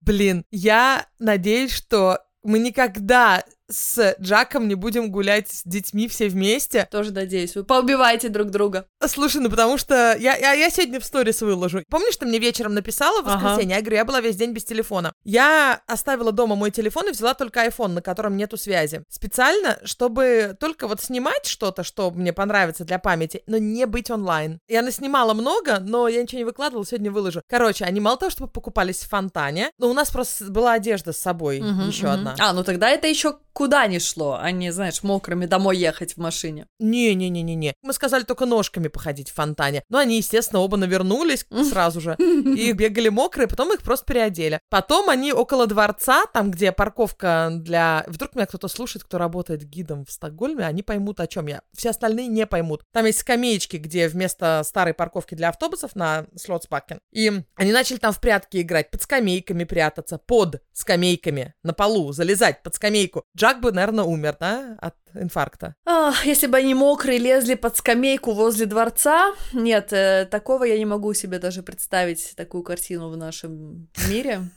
Блин, 0.00 0.44
я 0.50 1.06
надеюсь, 1.18 1.72
что 1.72 2.18
мы 2.42 2.58
никогда 2.58 3.42
с 3.70 4.16
Джаком 4.20 4.68
не 4.68 4.74
будем 4.74 5.10
гулять 5.10 5.50
с 5.50 5.62
детьми 5.64 6.08
все 6.08 6.28
вместе. 6.28 6.86
Тоже 6.90 7.12
надеюсь, 7.12 7.54
вы 7.54 7.64
поубиваете 7.64 8.28
друг 8.28 8.50
друга. 8.50 8.86
Слушай, 9.06 9.40
ну 9.40 9.50
потому 9.50 9.78
что 9.78 10.16
я, 10.18 10.36
я, 10.36 10.52
я 10.52 10.70
сегодня 10.70 11.00
в 11.00 11.04
сторис 11.04 11.40
выложу. 11.42 11.82
Помнишь, 11.90 12.16
ты 12.16 12.26
мне 12.26 12.38
вечером 12.38 12.74
написала 12.74 13.22
в 13.22 13.26
Ага. 13.28 13.36
воскресенье? 13.48 13.76
Я 13.76 13.80
говорю, 13.80 13.96
я 13.96 14.04
была 14.04 14.20
весь 14.20 14.36
день 14.36 14.52
без 14.52 14.64
телефона. 14.64 15.12
Я 15.24 15.82
оставила 15.86 16.32
дома 16.32 16.56
мой 16.56 16.70
телефон 16.70 17.08
и 17.08 17.12
взяла 17.12 17.34
только 17.34 17.64
iPhone, 17.66 17.88
на 17.88 18.02
котором 18.02 18.36
нету 18.36 18.56
связи. 18.56 19.02
Специально, 19.08 19.78
чтобы 19.84 20.56
только 20.60 20.86
вот 20.86 21.00
снимать 21.00 21.46
что-то, 21.46 21.84
что 21.84 22.10
мне 22.10 22.32
понравится 22.32 22.84
для 22.84 22.98
памяти, 22.98 23.42
но 23.46 23.58
не 23.58 23.86
быть 23.86 24.10
онлайн. 24.10 24.58
Я 24.68 24.82
наснимала 24.82 25.34
много, 25.34 25.78
но 25.80 26.08
я 26.08 26.22
ничего 26.22 26.38
не 26.38 26.44
выкладывала, 26.44 26.84
сегодня 26.86 27.10
выложу. 27.10 27.42
Короче, 27.48 27.84
они 27.84 28.00
мало 28.00 28.16
того, 28.18 28.30
чтобы 28.30 28.50
покупались 28.50 28.98
в 29.00 29.08
фонтане, 29.08 29.70
но 29.78 29.88
у 29.88 29.94
нас 29.94 30.10
просто 30.10 30.44
была 30.50 30.72
одежда 30.74 31.12
с 31.12 31.18
собой, 31.18 31.60
Мгм, 31.60 31.88
еще 31.88 32.04
мгм. 32.06 32.12
одна. 32.14 32.36
А, 32.38 32.52
ну 32.52 32.62
тогда 32.64 32.90
это 32.90 33.06
еще 33.06 33.38
куда 33.54 33.86
ни 33.86 33.98
шло, 33.98 34.36
а 34.38 34.50
не, 34.50 34.70
знаешь, 34.70 35.02
мокрыми 35.02 35.46
домой 35.46 35.78
ехать 35.78 36.14
в 36.14 36.16
машине. 36.18 36.66
Не-не-не-не-не. 36.80 37.74
Мы 37.82 37.92
сказали 37.92 38.24
только 38.24 38.44
ножками 38.44 38.88
походить 38.88 39.30
в 39.30 39.34
фонтане. 39.34 39.82
Но 39.88 39.98
они, 39.98 40.18
естественно, 40.18 40.60
оба 40.60 40.76
навернулись 40.76 41.46
сразу 41.70 42.00
же. 42.00 42.16
И 42.18 42.72
бегали 42.72 43.08
мокрые, 43.08 43.48
потом 43.48 43.72
их 43.72 43.80
просто 43.82 44.04
переодели. 44.06 44.60
Потом 44.68 45.08
они 45.08 45.32
около 45.32 45.66
дворца, 45.66 46.26
там, 46.26 46.50
где 46.50 46.72
парковка 46.72 47.48
для... 47.52 48.04
Вдруг 48.08 48.34
меня 48.34 48.46
кто-то 48.46 48.68
слушает, 48.68 49.04
кто 49.04 49.18
работает 49.18 49.62
гидом 49.62 50.04
в 50.04 50.10
Стокгольме, 50.10 50.66
они 50.66 50.82
поймут, 50.82 51.20
о 51.20 51.26
чем 51.26 51.46
я. 51.46 51.62
Все 51.74 51.90
остальные 51.90 52.26
не 52.26 52.46
поймут. 52.46 52.82
Там 52.92 53.06
есть 53.06 53.20
скамеечки, 53.20 53.76
где 53.76 54.08
вместо 54.08 54.62
старой 54.64 54.94
парковки 54.94 55.36
для 55.36 55.50
автобусов 55.50 55.94
на 55.94 56.26
Слотсбакен. 56.34 56.98
И 57.12 57.30
они 57.54 57.72
начали 57.72 57.98
там 57.98 58.12
в 58.12 58.20
прятки 58.20 58.60
играть, 58.60 58.90
под 58.90 59.02
скамейками 59.02 59.62
прятаться, 59.62 60.18
под 60.18 60.60
скамейками, 60.72 61.54
на 61.62 61.72
полу, 61.72 62.12
залезать 62.12 62.62
под 62.64 62.74
скамейку. 62.74 63.22
Джак 63.44 63.60
бы, 63.60 63.72
наверное, 63.72 64.04
умер, 64.04 64.36
да, 64.40 64.74
от 64.80 64.94
инфаркта. 65.12 65.74
Ах, 65.84 66.24
если 66.24 66.46
бы 66.46 66.56
они 66.56 66.72
мокрые 66.72 67.18
лезли 67.18 67.56
под 67.56 67.76
скамейку 67.76 68.32
возле 68.32 68.64
дворца, 68.64 69.34
нет, 69.52 69.92
э, 69.92 70.26
такого 70.30 70.64
я 70.64 70.78
не 70.78 70.86
могу 70.86 71.12
себе 71.12 71.38
даже 71.38 71.62
представить, 71.62 72.32
такую 72.36 72.62
картину 72.62 73.10
в 73.10 73.18
нашем 73.18 73.88
мире. 74.08 74.48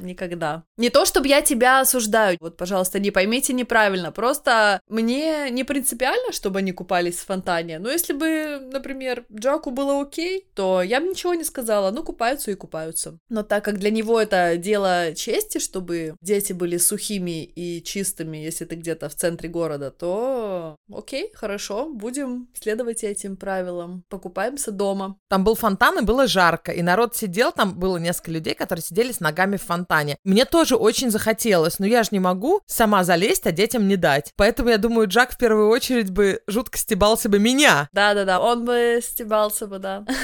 Никогда. 0.00 0.64
Не 0.76 0.90
то, 0.90 1.04
чтобы 1.04 1.28
я 1.28 1.42
тебя 1.42 1.80
осуждаю. 1.80 2.38
Вот, 2.40 2.56
пожалуйста, 2.56 2.98
не 2.98 3.10
поймите 3.10 3.52
неправильно. 3.52 4.12
Просто 4.12 4.80
мне 4.88 5.50
не 5.50 5.64
принципиально, 5.64 6.32
чтобы 6.32 6.60
они 6.60 6.72
купались 6.72 7.16
в 7.16 7.26
фонтане. 7.26 7.78
Но 7.78 7.90
если 7.90 8.12
бы, 8.12 8.60
например, 8.72 9.24
Джаку 9.32 9.70
было 9.70 10.00
окей, 10.00 10.46
то 10.54 10.82
я 10.82 11.00
бы 11.00 11.08
ничего 11.08 11.34
не 11.34 11.44
сказала. 11.44 11.90
Ну, 11.90 12.02
купаются 12.02 12.50
и 12.50 12.54
купаются. 12.54 13.18
Но 13.28 13.42
так 13.42 13.64
как 13.64 13.78
для 13.78 13.90
него 13.90 14.20
это 14.20 14.56
дело 14.56 15.14
чести, 15.14 15.58
чтобы 15.58 16.14
дети 16.20 16.52
были 16.52 16.76
сухими 16.76 17.44
и 17.44 17.82
чистыми, 17.82 18.38
если 18.38 18.64
ты 18.64 18.76
где-то 18.76 19.08
в 19.08 19.14
центре 19.14 19.48
города, 19.48 19.90
то 19.90 20.76
окей, 20.92 21.32
хорошо, 21.34 21.88
будем 21.88 22.48
следовать 22.54 23.02
этим 23.02 23.36
правилам. 23.36 24.04
Покупаемся 24.08 24.70
дома. 24.70 25.16
Там 25.28 25.44
был 25.44 25.54
фонтан, 25.54 25.98
и 25.98 26.02
было 26.02 26.26
жарко. 26.26 26.70
И 26.72 26.82
народ 26.82 27.16
сидел, 27.16 27.50
там 27.50 27.78
было 27.78 27.96
несколько 27.96 28.30
людей, 28.30 28.54
которые 28.54 28.82
сидели 28.82 29.12
с 29.12 29.20
ногами 29.20 29.56
в 29.56 29.62
фонтане 29.62 29.87
фонтане. 29.88 30.18
Мне 30.24 30.44
тоже 30.44 30.76
очень 30.76 31.10
захотелось, 31.10 31.78
но 31.78 31.86
я 31.86 32.02
же 32.02 32.10
не 32.12 32.20
могу 32.20 32.60
сама 32.66 33.04
залезть, 33.04 33.46
а 33.46 33.52
детям 33.52 33.88
не 33.88 33.96
дать. 33.96 34.32
Поэтому 34.36 34.70
я 34.70 34.78
думаю, 34.78 35.08
Джак 35.08 35.32
в 35.32 35.38
первую 35.38 35.68
очередь 35.68 36.10
бы 36.10 36.40
жутко 36.46 36.78
стебался 36.78 37.28
бы 37.28 37.38
меня. 37.38 37.88
Да-да-да, 37.92 38.40
он 38.40 38.64
бы 38.64 39.00
стебался 39.02 39.66
бы, 39.66 39.78
да. 39.78 40.04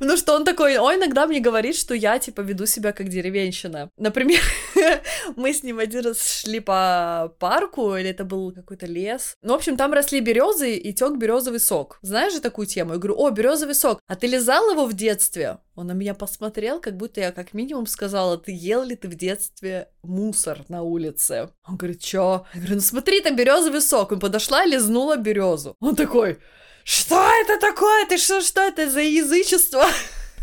Ну 0.00 0.16
что 0.16 0.34
он 0.34 0.44
такой, 0.44 0.78
он 0.78 0.96
иногда 0.96 1.26
мне 1.26 1.40
говорит, 1.40 1.76
что 1.76 1.94
я, 1.94 2.18
типа, 2.18 2.40
веду 2.40 2.66
себя 2.66 2.92
как 2.92 3.08
деревенщина. 3.08 3.90
Например, 3.96 4.40
мы 5.36 5.52
с 5.52 5.62
ним 5.62 5.78
один 5.78 6.06
раз 6.06 6.40
шли 6.40 6.60
по 6.60 7.32
парку, 7.38 7.96
или 7.96 8.10
это 8.10 8.24
был 8.24 8.52
какой-то 8.52 8.86
лес. 8.86 9.34
Ну, 9.42 9.52
в 9.52 9.56
общем, 9.56 9.76
там 9.76 9.92
росли 9.92 10.20
березы 10.20 10.74
и 10.74 10.92
тек 10.92 11.16
березовый 11.16 11.60
сок. 11.60 11.98
Знаешь 12.02 12.32
же 12.32 12.40
такую 12.40 12.66
тему? 12.66 12.92
Я 12.92 12.98
говорю, 12.98 13.18
о, 13.18 13.30
березовый 13.30 13.74
сок. 13.74 14.00
А 14.06 14.16
ты 14.16 14.26
лизал 14.26 14.70
его 14.70 14.86
в 14.86 14.94
детстве? 14.94 15.58
Он 15.78 15.86
на 15.86 15.92
меня 15.92 16.12
посмотрел, 16.12 16.80
как 16.80 16.96
будто 16.96 17.20
я 17.20 17.30
как 17.30 17.54
минимум 17.54 17.86
сказала, 17.86 18.36
ты 18.36 18.50
ел 18.50 18.82
ли 18.82 18.96
ты 18.96 19.06
в 19.06 19.14
детстве 19.14 19.86
мусор 20.02 20.64
на 20.68 20.82
улице? 20.82 21.50
Он 21.68 21.76
говорит, 21.76 22.00
чё? 22.00 22.44
Я 22.52 22.60
говорю, 22.60 22.74
ну 22.74 22.80
смотри, 22.80 23.20
там 23.20 23.36
березовый 23.36 23.80
сок. 23.80 24.10
Он 24.10 24.18
подошла 24.18 24.64
и 24.64 24.70
лизнула 24.70 25.16
березу. 25.16 25.76
Он 25.78 25.94
такой, 25.94 26.40
что 26.82 27.14
это 27.14 27.60
такое? 27.60 28.06
Ты 28.08 28.18
что, 28.18 28.40
что 28.40 28.60
это 28.62 28.90
за 28.90 29.02
язычество? 29.02 29.84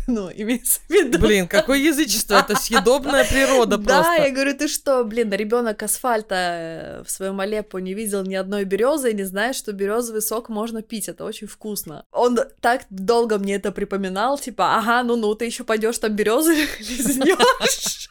Ну, 0.06 0.30
имеется 0.32 0.80
в 0.86 0.90
виду. 0.90 1.18
Блин, 1.18 1.48
какое 1.48 1.78
язычество, 1.78 2.36
это 2.36 2.54
съедобная 2.56 3.24
природа 3.24 3.76
просто. 3.76 4.02
Да, 4.02 4.14
я 4.14 4.30
говорю, 4.30 4.54
ты 4.56 4.68
что, 4.68 5.02
блин, 5.04 5.32
ребенок 5.32 5.82
асфальта 5.82 6.34
э, 6.34 7.02
в 7.04 7.10
своем 7.10 7.40
Алеппо 7.40 7.78
не 7.78 7.94
видел 7.94 8.22
ни 8.22 8.34
одной 8.34 8.64
березы 8.64 9.10
и 9.10 9.14
не 9.14 9.24
знает, 9.24 9.56
что 9.56 9.72
березовый 9.72 10.22
сок 10.22 10.48
можно 10.48 10.82
пить, 10.82 11.08
это 11.08 11.24
очень 11.24 11.48
вкусно. 11.48 12.04
Он 12.12 12.38
так 12.60 12.82
долго 12.90 13.38
мне 13.38 13.56
это 13.56 13.72
припоминал, 13.72 14.38
типа, 14.38 14.76
ага, 14.76 15.02
ну-ну, 15.02 15.34
ты 15.34 15.46
еще 15.46 15.64
пойдешь 15.64 15.98
там 15.98 16.14
березы 16.14 16.54
лизнешь. 16.78 18.08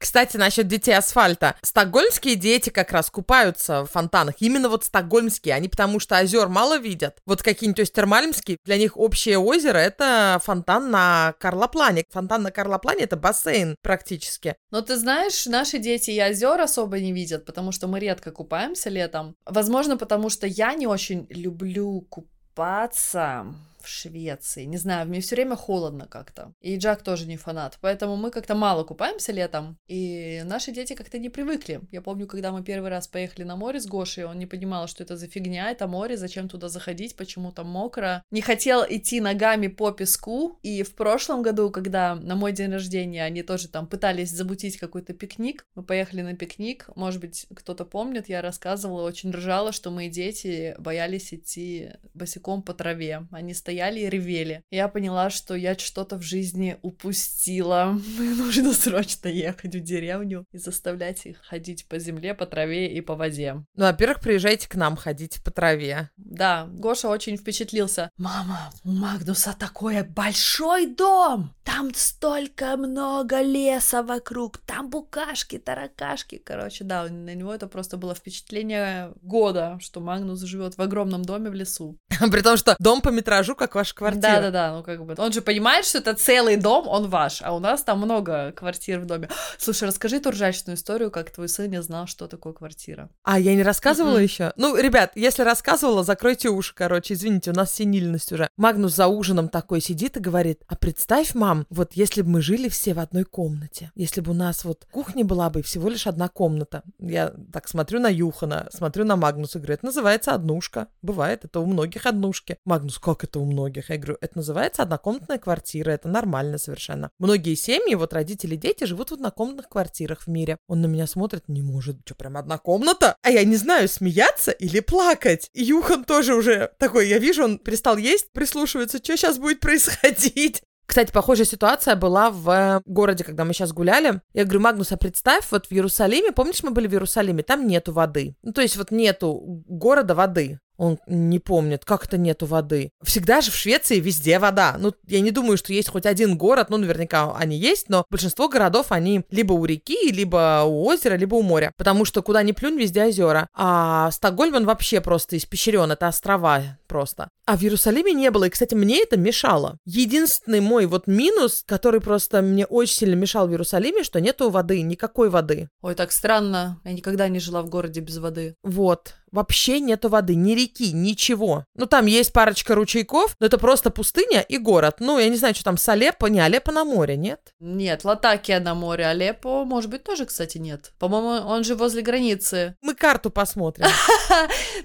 Кстати, 0.00 0.38
насчет 0.38 0.66
детей 0.66 0.96
асфальта. 0.96 1.56
Стокгольмские 1.60 2.34
дети 2.34 2.70
как 2.70 2.90
раз 2.90 3.10
купаются 3.10 3.84
в 3.84 3.90
фонтанах. 3.90 4.36
Именно 4.40 4.70
вот 4.70 4.84
стокгольмские. 4.84 5.54
Они 5.54 5.68
потому 5.68 6.00
что 6.00 6.16
озер 6.16 6.48
мало 6.48 6.78
видят. 6.78 7.18
Вот 7.26 7.42
какие-нибудь, 7.42 7.76
то 7.76 7.94
термальмские, 7.94 8.56
для 8.64 8.78
них 8.78 8.96
общее 8.96 9.38
озеро— 9.38 9.76
это 9.78 10.40
фонтан 10.42 10.90
на 10.90 11.34
Карлоплане. 11.38 12.04
Фонтан 12.08 12.42
на 12.42 12.50
Карлоплане— 12.50 13.00
это 13.04 13.16
бассейн 13.16 13.76
практически. 13.82 14.56
Но 14.70 14.80
ты 14.80 14.96
знаешь, 14.96 15.44
наши 15.44 15.78
дети 15.78 16.10
и 16.10 16.18
озер 16.18 16.58
особо 16.60 16.98
не 16.98 17.12
видят, 17.12 17.44
потому 17.44 17.70
что 17.70 17.86
мы 17.86 18.00
редко 18.00 18.30
купаемся 18.30 18.88
летом. 18.88 19.36
Возможно, 19.44 19.98
потому 19.98 20.30
что 20.30 20.46
я 20.46 20.72
не 20.72 20.86
очень 20.86 21.26
люблю 21.28 22.06
купаться 22.08 23.46
в 23.82 23.88
Швеции. 23.88 24.64
Не 24.64 24.76
знаю, 24.76 25.08
мне 25.08 25.20
все 25.20 25.34
время 25.36 25.56
холодно 25.56 26.06
как-то. 26.06 26.52
И 26.60 26.76
Джак 26.76 27.02
тоже 27.02 27.26
не 27.26 27.36
фанат. 27.36 27.78
Поэтому 27.80 28.16
мы 28.16 28.30
как-то 28.30 28.54
мало 28.54 28.84
купаемся 28.84 29.32
летом. 29.32 29.78
И 29.88 30.42
наши 30.44 30.72
дети 30.72 30.94
как-то 30.94 31.18
не 31.18 31.28
привыкли. 31.28 31.80
Я 31.90 32.02
помню, 32.02 32.26
когда 32.26 32.52
мы 32.52 32.62
первый 32.62 32.90
раз 32.90 33.08
поехали 33.08 33.44
на 33.44 33.56
море 33.56 33.80
с 33.80 33.86
Гошей, 33.86 34.24
он 34.24 34.38
не 34.38 34.46
понимал, 34.46 34.86
что 34.88 35.02
это 35.02 35.16
за 35.16 35.26
фигня, 35.26 35.70
это 35.70 35.86
море, 35.86 36.16
зачем 36.16 36.48
туда 36.48 36.68
заходить, 36.68 37.16
почему 37.16 37.52
там 37.52 37.68
мокро. 37.68 38.22
Не 38.30 38.40
хотел 38.40 38.84
идти 38.88 39.20
ногами 39.20 39.68
по 39.68 39.90
песку. 39.90 40.58
И 40.62 40.82
в 40.82 40.94
прошлом 40.94 41.42
году, 41.42 41.70
когда 41.70 42.14
на 42.14 42.36
мой 42.36 42.52
день 42.52 42.72
рождения 42.72 43.24
они 43.24 43.42
тоже 43.42 43.68
там 43.68 43.86
пытались 43.86 44.30
замутить 44.30 44.76
какой-то 44.76 45.14
пикник, 45.14 45.66
мы 45.74 45.82
поехали 45.82 46.22
на 46.22 46.34
пикник. 46.34 46.88
Может 46.96 47.20
быть, 47.20 47.46
кто-то 47.54 47.84
помнит, 47.84 48.28
я 48.28 48.42
рассказывала, 48.42 49.06
очень 49.06 49.30
ржала, 49.30 49.72
что 49.72 49.90
мои 49.90 50.08
дети 50.08 50.74
боялись 50.78 51.32
идти 51.32 51.90
босиком 52.14 52.62
по 52.62 52.74
траве. 52.74 53.26
Они 53.30 53.54
стояли 53.54 53.69
стояли 53.70 54.00
и 54.00 54.10
ревели. 54.10 54.64
Я 54.72 54.88
поняла, 54.88 55.30
что 55.30 55.54
я 55.54 55.78
что-то 55.78 56.16
в 56.16 56.22
жизни 56.22 56.76
упустила. 56.82 57.96
Мне 58.18 58.34
нужно 58.34 58.72
срочно 58.72 59.28
ехать 59.28 59.76
в 59.76 59.80
деревню 59.80 60.44
и 60.50 60.58
заставлять 60.58 61.24
их 61.24 61.38
ходить 61.38 61.86
по 61.86 62.00
земле, 62.00 62.34
по 62.34 62.46
траве 62.46 62.92
и 62.92 63.00
по 63.00 63.14
воде. 63.14 63.64
Ну, 63.76 63.84
во-первых, 63.84 64.18
приезжайте 64.18 64.68
к 64.68 64.74
нам 64.74 64.96
ходить 64.96 65.40
по 65.44 65.52
траве. 65.52 66.10
Да, 66.16 66.66
Гоша 66.72 67.08
очень 67.08 67.36
впечатлился. 67.36 68.10
Мама, 68.16 68.72
у 68.82 68.90
Магнуса 68.90 69.54
такой 69.56 70.02
большой 70.02 70.86
дом! 70.86 71.54
Там 71.62 71.94
столько 71.94 72.76
много 72.76 73.40
леса 73.40 74.02
вокруг, 74.02 74.58
там 74.58 74.90
букашки, 74.90 75.58
таракашки. 75.58 76.42
Короче, 76.44 76.82
да, 76.82 77.04
на 77.04 77.32
него 77.36 77.54
это 77.54 77.68
просто 77.68 77.96
было 77.96 78.16
впечатление 78.16 79.12
года, 79.22 79.78
что 79.80 80.00
Магнус 80.00 80.40
живет 80.40 80.76
в 80.76 80.82
огромном 80.82 81.24
доме 81.24 81.50
в 81.50 81.54
лесу. 81.54 81.96
При 82.32 82.42
том, 82.42 82.56
что 82.56 82.74
дом 82.80 83.00
по 83.00 83.10
метражу, 83.10 83.54
как 83.60 83.74
ваша 83.74 83.94
квартира. 83.94 84.22
Да-да-да, 84.22 84.72
ну 84.74 84.82
как 84.82 85.04
бы. 85.04 85.14
Он 85.18 85.32
же 85.32 85.42
понимает, 85.42 85.84
что 85.84 85.98
это 85.98 86.14
целый 86.14 86.56
дом, 86.56 86.88
он 86.88 87.08
ваш, 87.08 87.42
а 87.42 87.54
у 87.54 87.60
нас 87.60 87.82
там 87.82 87.98
много 87.98 88.52
квартир 88.52 89.00
в 89.00 89.04
доме. 89.04 89.28
Слушай, 89.58 89.88
расскажи 89.88 90.18
ту 90.18 90.30
ржачную 90.30 90.76
историю, 90.76 91.10
как 91.10 91.30
твой 91.30 91.48
сын 91.48 91.70
не 91.70 91.82
знал, 91.82 92.06
что 92.06 92.26
такое 92.26 92.54
квартира. 92.54 93.10
А, 93.22 93.38
я 93.38 93.54
не 93.54 93.62
рассказывала 93.62 94.18
mm-hmm. 94.18 94.22
еще? 94.22 94.52
Ну, 94.56 94.76
ребят, 94.76 95.12
если 95.14 95.42
рассказывала, 95.42 96.02
закройте 96.02 96.48
уши, 96.48 96.74
короче, 96.74 97.14
извините, 97.14 97.50
у 97.50 97.54
нас 97.54 97.74
синильность 97.74 98.32
уже. 98.32 98.48
Магнус 98.56 98.94
за 98.94 99.06
ужином 99.08 99.50
такой 99.50 99.82
сидит 99.82 100.16
и 100.16 100.20
говорит, 100.20 100.62
а 100.66 100.74
представь, 100.74 101.34
мам, 101.34 101.66
вот 101.68 101.92
если 101.92 102.22
бы 102.22 102.30
мы 102.30 102.40
жили 102.40 102.70
все 102.70 102.94
в 102.94 102.98
одной 102.98 103.24
комнате, 103.24 103.92
если 103.94 104.22
бы 104.22 104.30
у 104.30 104.34
нас 104.34 104.64
вот 104.64 104.86
кухня 104.90 105.24
была 105.24 105.50
бы 105.50 105.62
всего 105.62 105.90
лишь 105.90 106.06
одна 106.06 106.28
комната. 106.28 106.82
Я 106.98 107.34
так 107.52 107.68
смотрю 107.68 108.00
на 108.00 108.08
Юхана, 108.08 108.68
смотрю 108.72 109.04
на 109.04 109.16
Магнуса, 109.16 109.58
говорю, 109.58 109.74
это 109.74 109.84
называется 109.84 110.32
однушка. 110.32 110.88
Бывает, 111.02 111.44
это 111.44 111.60
у 111.60 111.66
многих 111.66 112.06
однушки. 112.06 112.56
Магнус, 112.64 112.98
как 112.98 113.24
это 113.24 113.38
у 113.40 113.44
многих? 113.50 113.90
Я 113.90 113.96
говорю, 113.96 114.18
это 114.20 114.38
называется 114.38 114.82
однокомнатная 114.82 115.38
квартира, 115.38 115.90
это 115.90 116.08
нормально 116.08 116.58
совершенно. 116.58 117.10
Многие 117.18 117.54
семьи, 117.54 117.94
вот 117.94 118.12
родители, 118.12 118.56
дети 118.56 118.84
живут 118.84 119.10
в 119.10 119.14
однокомнатных 119.14 119.68
квартирах 119.68 120.22
в 120.22 120.26
мире. 120.28 120.58
Он 120.68 120.80
на 120.80 120.86
меня 120.86 121.06
смотрит, 121.06 121.48
не 121.48 121.62
может, 121.62 121.98
что, 122.04 122.14
прям 122.14 122.36
одна 122.36 122.58
комната? 122.58 123.16
А 123.22 123.30
я 123.30 123.44
не 123.44 123.56
знаю, 123.56 123.88
смеяться 123.88 124.50
или 124.50 124.80
плакать. 124.80 125.50
И 125.52 125.62
Юхан 125.62 126.04
тоже 126.04 126.34
уже 126.34 126.70
такой, 126.78 127.08
я 127.08 127.18
вижу, 127.18 127.44
он 127.44 127.58
перестал 127.58 127.96
есть, 127.96 128.32
прислушивается, 128.32 128.98
что 128.98 129.16
сейчас 129.16 129.38
будет 129.38 129.60
происходить. 129.60 130.62
Кстати, 130.90 131.12
похожая 131.12 131.46
ситуация 131.46 131.94
была 131.94 132.30
в 132.30 132.82
городе, 132.84 133.22
когда 133.22 133.44
мы 133.44 133.52
сейчас 133.54 133.72
гуляли. 133.72 134.22
Я 134.34 134.42
говорю, 134.42 134.58
Магнус, 134.58 134.90
а 134.90 134.96
представь, 134.96 135.46
вот 135.52 135.66
в 135.66 135.72
Иерусалиме, 135.72 136.32
помнишь, 136.32 136.64
мы 136.64 136.72
были 136.72 136.88
в 136.88 136.92
Иерусалиме, 136.92 137.44
там 137.44 137.68
нету 137.68 137.92
воды. 137.92 138.34
Ну, 138.42 138.52
то 138.52 138.60
есть 138.60 138.76
вот 138.76 138.90
нету 138.90 139.62
города 139.68 140.16
воды 140.16 140.58
он 140.80 140.98
не 141.06 141.38
помнит, 141.38 141.84
как 141.84 142.06
это 142.06 142.16
нету 142.16 142.46
воды. 142.46 142.90
Всегда 143.02 143.42
же 143.42 143.50
в 143.50 143.54
Швеции 143.54 144.00
везде 144.00 144.38
вода. 144.38 144.76
Ну, 144.78 144.94
я 145.06 145.20
не 145.20 145.30
думаю, 145.30 145.58
что 145.58 145.74
есть 145.74 145.90
хоть 145.90 146.06
один 146.06 146.38
город, 146.38 146.70
ну, 146.70 146.78
наверняка 146.78 147.36
они 147.36 147.58
есть, 147.58 147.90
но 147.90 148.06
большинство 148.08 148.48
городов, 148.48 148.86
они 148.88 149.22
либо 149.30 149.52
у 149.52 149.66
реки, 149.66 150.10
либо 150.10 150.62
у 150.64 150.86
озера, 150.86 151.16
либо 151.16 151.34
у 151.34 151.42
моря. 151.42 151.72
Потому 151.76 152.06
что 152.06 152.22
куда 152.22 152.42
ни 152.42 152.52
плюнь, 152.52 152.78
везде 152.78 153.04
озера. 153.04 153.46
А 153.54 154.10
Стокгольм, 154.10 154.54
он 154.54 154.64
вообще 154.64 155.02
просто 155.02 155.36
испещрен, 155.36 155.90
это 155.90 156.08
острова 156.08 156.78
просто. 156.88 157.28
А 157.44 157.56
в 157.56 157.62
Иерусалиме 157.62 158.12
не 158.12 158.30
было, 158.30 158.44
и, 158.44 158.50
кстати, 158.50 158.74
мне 158.74 159.02
это 159.02 159.16
мешало. 159.16 159.76
Единственный 159.84 160.60
мой 160.60 160.86
вот 160.86 161.06
минус, 161.06 161.62
который 161.66 162.00
просто 162.00 162.42
мне 162.42 162.64
очень 162.64 162.94
сильно 162.94 163.14
мешал 163.14 163.46
в 163.46 163.50
Иерусалиме, 163.50 164.02
что 164.02 164.20
нету 164.20 164.50
воды, 164.50 164.80
никакой 164.82 165.28
воды. 165.30 165.68
Ой, 165.82 165.94
так 165.94 166.10
странно. 166.10 166.80
Я 166.84 166.92
никогда 166.92 167.28
не 167.28 167.38
жила 167.38 167.62
в 167.62 167.68
городе 167.68 168.00
без 168.00 168.18
воды. 168.18 168.54
Вот. 168.62 169.14
Вообще 169.32 169.80
нету 169.80 170.08
воды, 170.08 170.34
ни 170.34 170.52
реки, 170.52 170.92
ничего. 170.92 171.64
Ну, 171.74 171.86
там 171.86 172.06
есть 172.06 172.32
парочка 172.32 172.74
ручейков, 172.74 173.36
но 173.40 173.46
это 173.46 173.58
просто 173.58 173.90
пустыня 173.90 174.40
и 174.40 174.58
город. 174.58 174.96
Ну, 175.00 175.18
я 175.18 175.28
не 175.28 175.36
знаю, 175.36 175.54
что 175.54 175.64
там 175.64 175.76
с 175.76 175.88
Алеппо, 175.88 176.26
не 176.26 176.40
Алеппо 176.40 176.72
на 176.72 176.84
море, 176.84 177.16
нет? 177.16 177.54
Нет, 177.60 178.04
Латакия 178.04 178.60
на 178.60 178.74
море, 178.74 179.06
Алеппо, 179.06 179.64
может 179.64 179.90
быть, 179.90 180.04
тоже, 180.04 180.26
кстати, 180.26 180.58
нет. 180.58 180.92
По-моему, 180.98 181.48
он 181.48 181.64
же 181.64 181.74
возле 181.74 182.02
границы. 182.02 182.76
Мы 182.82 182.94
карту 182.94 183.30
посмотрим. 183.30 183.86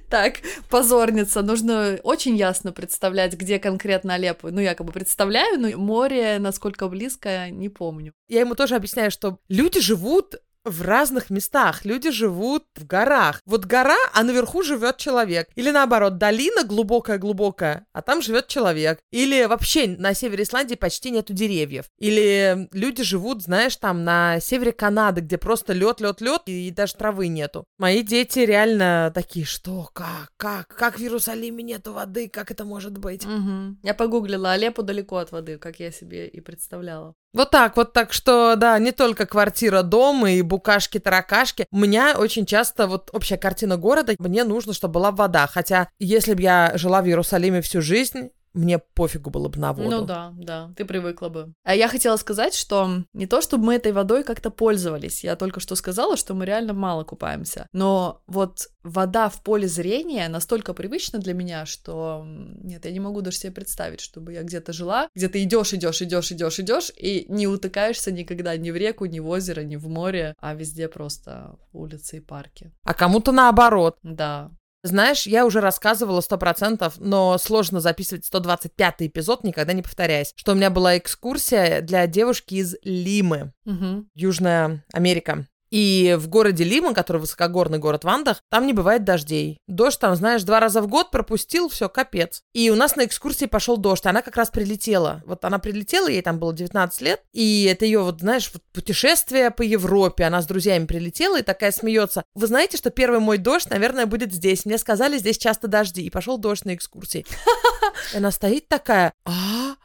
Так, 0.10 0.36
позорница. 0.70 1.42
Нужно 1.42 2.00
очень 2.04 2.36
ясно 2.36 2.72
представлять, 2.72 3.34
где 3.34 3.60
конкретно 3.60 4.14
Алеппо. 4.14 4.52
Ну, 4.52 4.62
якобы 4.62 4.94
представляю, 4.94 5.60
но 5.60 5.70
море, 5.78 6.38
насколько 6.40 6.88
близко, 6.88 7.50
не 7.50 7.70
помню. 7.70 8.14
Я 8.28 8.42
ему 8.42 8.56
тоже 8.56 8.76
объясняю, 8.76 9.12
что 9.12 9.40
люди 9.50 9.80
живут 9.80 10.36
в 10.66 10.82
разных 10.82 11.30
местах. 11.30 11.86
Люди 11.86 12.12
живут 12.12 12.66
в 12.76 12.86
горах. 12.86 13.42
Вот 13.46 13.66
гора, 13.66 13.98
а 14.14 14.24
наверху 14.24 14.64
живет 14.64 14.98
человек. 14.98 15.48
Или 15.56 15.72
наоборот, 15.72 16.18
долина 16.18 16.64
глубокая-глубокая, 16.64 17.86
а 17.94 18.02
там 18.02 18.22
живет 18.22 18.48
человек. 18.48 19.00
Или 19.12 19.46
вообще 19.46 19.88
на 19.88 20.14
севере 20.14 20.44
Исландии 20.44 20.76
почти 20.76 21.12
нету 21.12 21.34
деревьев. 21.34 21.86
Или 22.00 22.68
люди 22.72 23.04
живут, 23.04 23.44
знаешь, 23.44 23.76
там 23.78 24.04
на 24.04 24.40
севере 24.40 24.72
Канады, 24.72 25.22
где 25.22 25.38
просто 25.38 25.74
лед, 25.74 26.02
лед, 26.02 26.22
лед, 26.22 26.42
и 26.48 26.72
даже 26.72 26.96
травы 26.96 27.28
нету. 27.28 27.66
Мои 27.78 28.02
дети 28.02 28.40
реально 28.40 29.12
такие, 29.14 29.46
что, 29.46 29.90
как, 29.94 30.32
как, 30.38 30.68
как 30.68 30.98
в 30.98 31.02
Иерусалиме 31.02 31.64
нету 31.64 31.94
воды, 31.94 32.28
как 32.28 32.52
это 32.52 32.66
может 32.66 32.98
быть? 32.98 33.26
Угу. 33.26 33.78
Я 33.84 33.94
погуглила, 33.94 34.52
Алеппо 34.52 34.84
далеко 34.84 35.18
от 35.18 35.32
воды, 35.32 35.58
как 35.58 35.80
я 35.80 35.92
себе 35.92 36.28
и 36.28 36.42
представляла. 36.42 37.14
Вот 37.36 37.52
так 37.52 37.76
вот, 37.76 37.92
так 37.92 38.14
что, 38.14 38.56
да, 38.56 38.80
не 38.80 38.94
только 38.94 39.26
квартира, 39.26 39.82
дом 39.82 40.26
и 40.26 40.42
букашки-таракашки. 40.42 41.66
У 41.70 41.78
меня 41.78 42.16
очень 42.18 42.46
часто 42.46 42.88
вот 42.88 43.10
общая 43.12 43.36
картина 43.36 43.76
города, 43.76 44.16
мне 44.20 44.46
нужно, 44.46 44.72
чтобы 44.72 44.94
была 44.94 45.12
вода. 45.12 45.46
Хотя, 45.46 45.90
если 46.00 46.34
бы 46.34 46.42
я 46.42 46.72
жила 46.76 47.02
в 47.02 47.08
Иерусалиме 47.08 47.60
всю 47.62 47.82
жизнь, 47.82 48.30
мне 48.56 48.80
пофигу 48.80 49.30
было 49.30 49.50
бы 49.50 49.60
на 49.60 49.74
воду. 49.74 49.90
Ну 49.90 50.06
да, 50.06 50.34
да, 50.38 50.72
ты 50.76 50.86
привыкла 50.86 51.30
бы. 51.30 51.54
А 51.64 51.76
я 51.76 51.88
хотела 51.88 52.18
сказать, 52.18 52.56
что 52.56 53.04
не 53.14 53.28
то, 53.28 53.42
чтобы 53.42 53.66
мы 53.66 53.76
этой 53.76 53.92
водой 53.92 54.24
как-то 54.24 54.50
пользовались, 54.50 55.24
я 55.24 55.36
только 55.36 55.60
что 55.60 55.76
сказала, 55.76 56.18
что 56.18 56.34
мы 56.34 56.46
реально 56.46 56.74
мало 56.74 57.04
купаемся, 57.04 57.68
но 57.74 58.22
вот 58.28 58.70
вода 58.84 59.30
в 59.30 59.44
поле 59.44 59.68
зрения 59.68 60.28
настолько 60.30 60.74
привычна 60.74 61.20
для 61.20 61.34
меня, 61.34 61.66
что 61.66 62.24
нет, 62.26 62.86
я 62.86 62.92
не 62.92 63.00
могу 63.00 63.22
даже 63.22 63.38
себе 63.38 63.52
представить, 63.52 64.00
чтобы 64.00 64.34
я 64.34 64.44
где-то 64.44 64.74
жила, 64.74 65.10
где 65.14 65.28
ты 65.28 65.44
идешь, 65.44 65.74
идешь, 65.74 66.02
идешь, 66.02 66.32
идешь, 66.32 66.60
идешь, 66.60 66.92
и 66.96 67.26
не 67.30 67.48
утыкаешься 67.48 68.12
никогда 68.12 68.56
ни 68.56 68.72
в 68.72 68.76
реку, 68.76 69.06
ни 69.06 69.20
в 69.20 69.28
озеро, 69.28 69.62
ни 69.62 69.76
в 69.76 69.88
море, 69.88 70.36
а 70.40 70.54
везде 70.54 70.88
просто 70.88 71.58
улицы 71.74 72.18
и 72.18 72.22
парки. 72.22 72.72
А 72.84 72.94
кому-то 72.94 73.32
наоборот. 73.32 73.98
Да, 74.04 74.52
знаешь, 74.86 75.26
я 75.26 75.46
уже 75.46 75.62
рассказывала 75.62 76.22
сто 76.22 76.38
процентов, 76.38 76.94
но 76.98 77.38
сложно 77.40 77.80
записывать 77.80 78.26
125 78.26 78.96
эпизод, 79.00 79.44
никогда 79.44 79.74
не 79.74 79.82
повторяясь, 79.82 80.32
что 80.36 80.52
у 80.52 80.56
меня 80.56 80.70
была 80.70 80.98
экскурсия 80.98 81.82
для 81.82 82.06
девушки 82.06 82.56
из 82.56 82.76
Лимы, 82.84 83.54
угу. 83.66 84.06
Южная 84.14 84.86
Америка. 84.94 85.48
И 85.76 86.16
в 86.18 86.30
городе 86.30 86.64
Лима, 86.64 86.94
который 86.94 87.18
высокогорный 87.18 87.80
город 87.80 88.06
в 88.06 88.08
Андах, 88.08 88.42
там 88.50 88.66
не 88.66 88.72
бывает 88.72 89.04
дождей. 89.04 89.58
Дождь 89.68 90.00
там, 90.00 90.16
знаешь, 90.16 90.44
два 90.44 90.62
раза 90.62 90.82
в 90.82 90.88
год 90.88 91.12
пропустил, 91.12 91.68
все, 91.68 91.90
капец. 91.90 92.44
И 92.54 92.70
у 92.70 92.76
нас 92.76 92.96
на 92.96 93.04
экскурсии 93.04 93.46
пошел 93.46 93.76
дождь, 93.76 94.06
она 94.06 94.22
как 94.22 94.38
раз 94.38 94.52
прилетела. 94.52 95.22
Вот 95.26 95.44
она 95.44 95.60
прилетела, 95.60 96.08
ей 96.08 96.22
там 96.22 96.40
было 96.40 96.54
19 96.54 97.02
лет, 97.02 97.22
и 97.34 97.66
это 97.66 97.84
ее, 97.84 98.00
вот, 98.00 98.22
знаешь, 98.22 98.50
вот 98.54 98.64
путешествие 98.72 99.52
по 99.52 99.64
Европе. 99.64 100.24
Она 100.24 100.42
с 100.42 100.46
друзьями 100.46 100.86
прилетела 100.86 101.42
и 101.42 101.44
такая 101.44 101.74
смеется. 101.74 102.24
Вы 102.36 102.48
знаете, 102.48 102.78
что 102.78 102.90
первый 102.90 103.20
мой 103.20 103.38
дождь, 103.38 103.70
наверное, 103.70 104.06
будет 104.06 104.32
здесь. 104.32 104.64
Мне 104.64 104.78
сказали, 104.78 105.18
здесь 105.18 105.38
часто 105.38 105.68
дожди. 105.68 106.04
И 106.04 106.10
пошел 106.10 106.38
дождь 106.38 106.64
на 106.64 106.74
экскурсии. 106.74 107.26
И 108.14 108.18
она 108.18 108.32
стоит 108.32 108.70
такая, 108.70 109.12
а, 109.26 109.76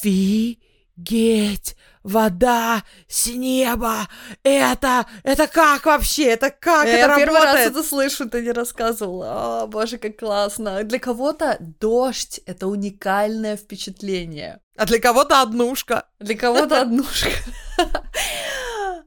фи, 0.00 0.60
Геть, 0.96 1.76
вода 2.06 2.84
с 3.08 3.26
неба, 3.26 4.08
это, 4.44 5.06
это 5.24 5.48
как 5.48 5.86
вообще, 5.86 6.24
это 6.28 6.50
как 6.50 6.86
я 6.86 6.98
это 6.98 7.08
работает? 7.08 7.28
первый 7.28 7.44
раз 7.44 7.60
это 7.66 7.82
слышу, 7.82 8.30
ты 8.30 8.42
не 8.42 8.52
рассказывала, 8.52 9.62
о, 9.62 9.66
боже, 9.66 9.98
как 9.98 10.16
классно. 10.16 10.84
Для 10.84 11.00
кого-то 11.00 11.56
дождь— 11.80 12.40
это 12.46 12.68
уникальное 12.68 13.56
впечатление. 13.56 14.60
А 14.76 14.86
для 14.86 15.00
кого-то 15.00 15.42
однушка. 15.42 16.06
Для 16.20 16.36
кого-то 16.36 16.80
однушка. 16.82 17.30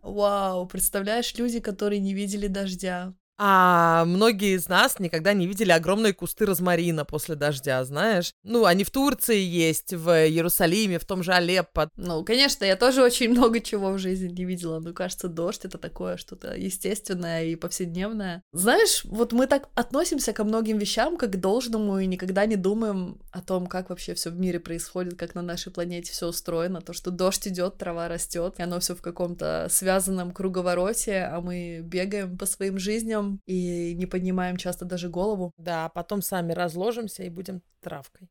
Вау, 0.01 0.67
представляешь, 0.67 1.33
люди, 1.35 1.59
которые 1.59 1.99
не 1.99 2.13
видели 2.13 2.47
дождя. 2.47 3.13
А 3.41 4.03
многие 4.03 4.57
из 4.57 4.67
нас 4.67 4.99
никогда 4.99 5.31
не 5.31 5.47
видели 5.47 5.71
огромные 5.71 6.13
кусты 6.13 6.45
розмарина 6.45 7.05
после 7.05 7.35
дождя, 7.35 7.85
знаешь? 7.85 8.33
Ну, 8.43 8.65
они 8.65 8.83
в 8.83 8.91
Турции 8.91 9.39
есть, 9.39 9.93
в 9.93 10.09
Иерусалиме, 10.09 10.99
в 10.99 11.05
том 11.05 11.23
же 11.23 11.31
Алеппо. 11.31 11.89
Ну, 11.95 12.25
конечно, 12.25 12.65
я 12.65 12.75
тоже 12.75 13.01
очень 13.01 13.29
много 13.29 13.61
чего 13.61 13.91
в 13.91 13.97
жизни 13.97 14.27
не 14.27 14.43
видела. 14.43 14.79
Но 14.79 14.91
кажется, 14.91 15.29
дождь— 15.29 15.61
это 15.63 15.77
такое 15.77 16.17
что-то 16.17 16.53
естественное 16.53 17.45
и 17.45 17.55
повседневное. 17.55 18.43
Знаешь, 18.51 19.05
вот 19.05 19.31
мы 19.31 19.47
так 19.47 19.69
относимся 19.73 20.33
ко 20.33 20.43
многим 20.43 20.77
вещам 20.77 21.15
как 21.15 21.31
к 21.31 21.37
должному 21.37 21.99
и 21.99 22.07
никогда 22.07 22.45
не 22.45 22.57
думаем 22.57 23.21
о 23.31 23.41
том, 23.41 23.67
как 23.67 23.89
вообще 23.89 24.15
все 24.15 24.31
в 24.31 24.37
мире 24.37 24.59
происходит, 24.59 25.17
как 25.17 25.33
на 25.33 25.41
нашей 25.41 25.71
планете 25.71 26.11
все 26.11 26.27
устроено. 26.27 26.81
То, 26.81 26.91
что 26.91 27.09
дождь 27.09 27.47
идет, 27.47 27.77
трава 27.77 28.09
растет, 28.09 28.55
и 28.57 28.63
оно 28.63 28.81
все 28.81 28.95
в 28.95 29.01
каком-то 29.01 29.67
связанном 29.69 30.31
круговороте, 30.31 31.29
а 31.31 31.39
мы 31.39 31.79
бегаем 31.81 32.37
по 32.37 32.45
своим 32.45 32.77
жизням, 32.79 33.28
и 33.45 33.93
не 33.95 34.05
поднимаем 34.05 34.57
часто 34.57 34.85
даже 34.85 35.09
голову. 35.09 35.53
Да, 35.57 35.85
а 35.85 35.89
потом 35.89 36.21
сами 36.21 36.53
разложимся 36.53 37.23
и 37.23 37.29
будем 37.29 37.61
травкой. 37.81 38.29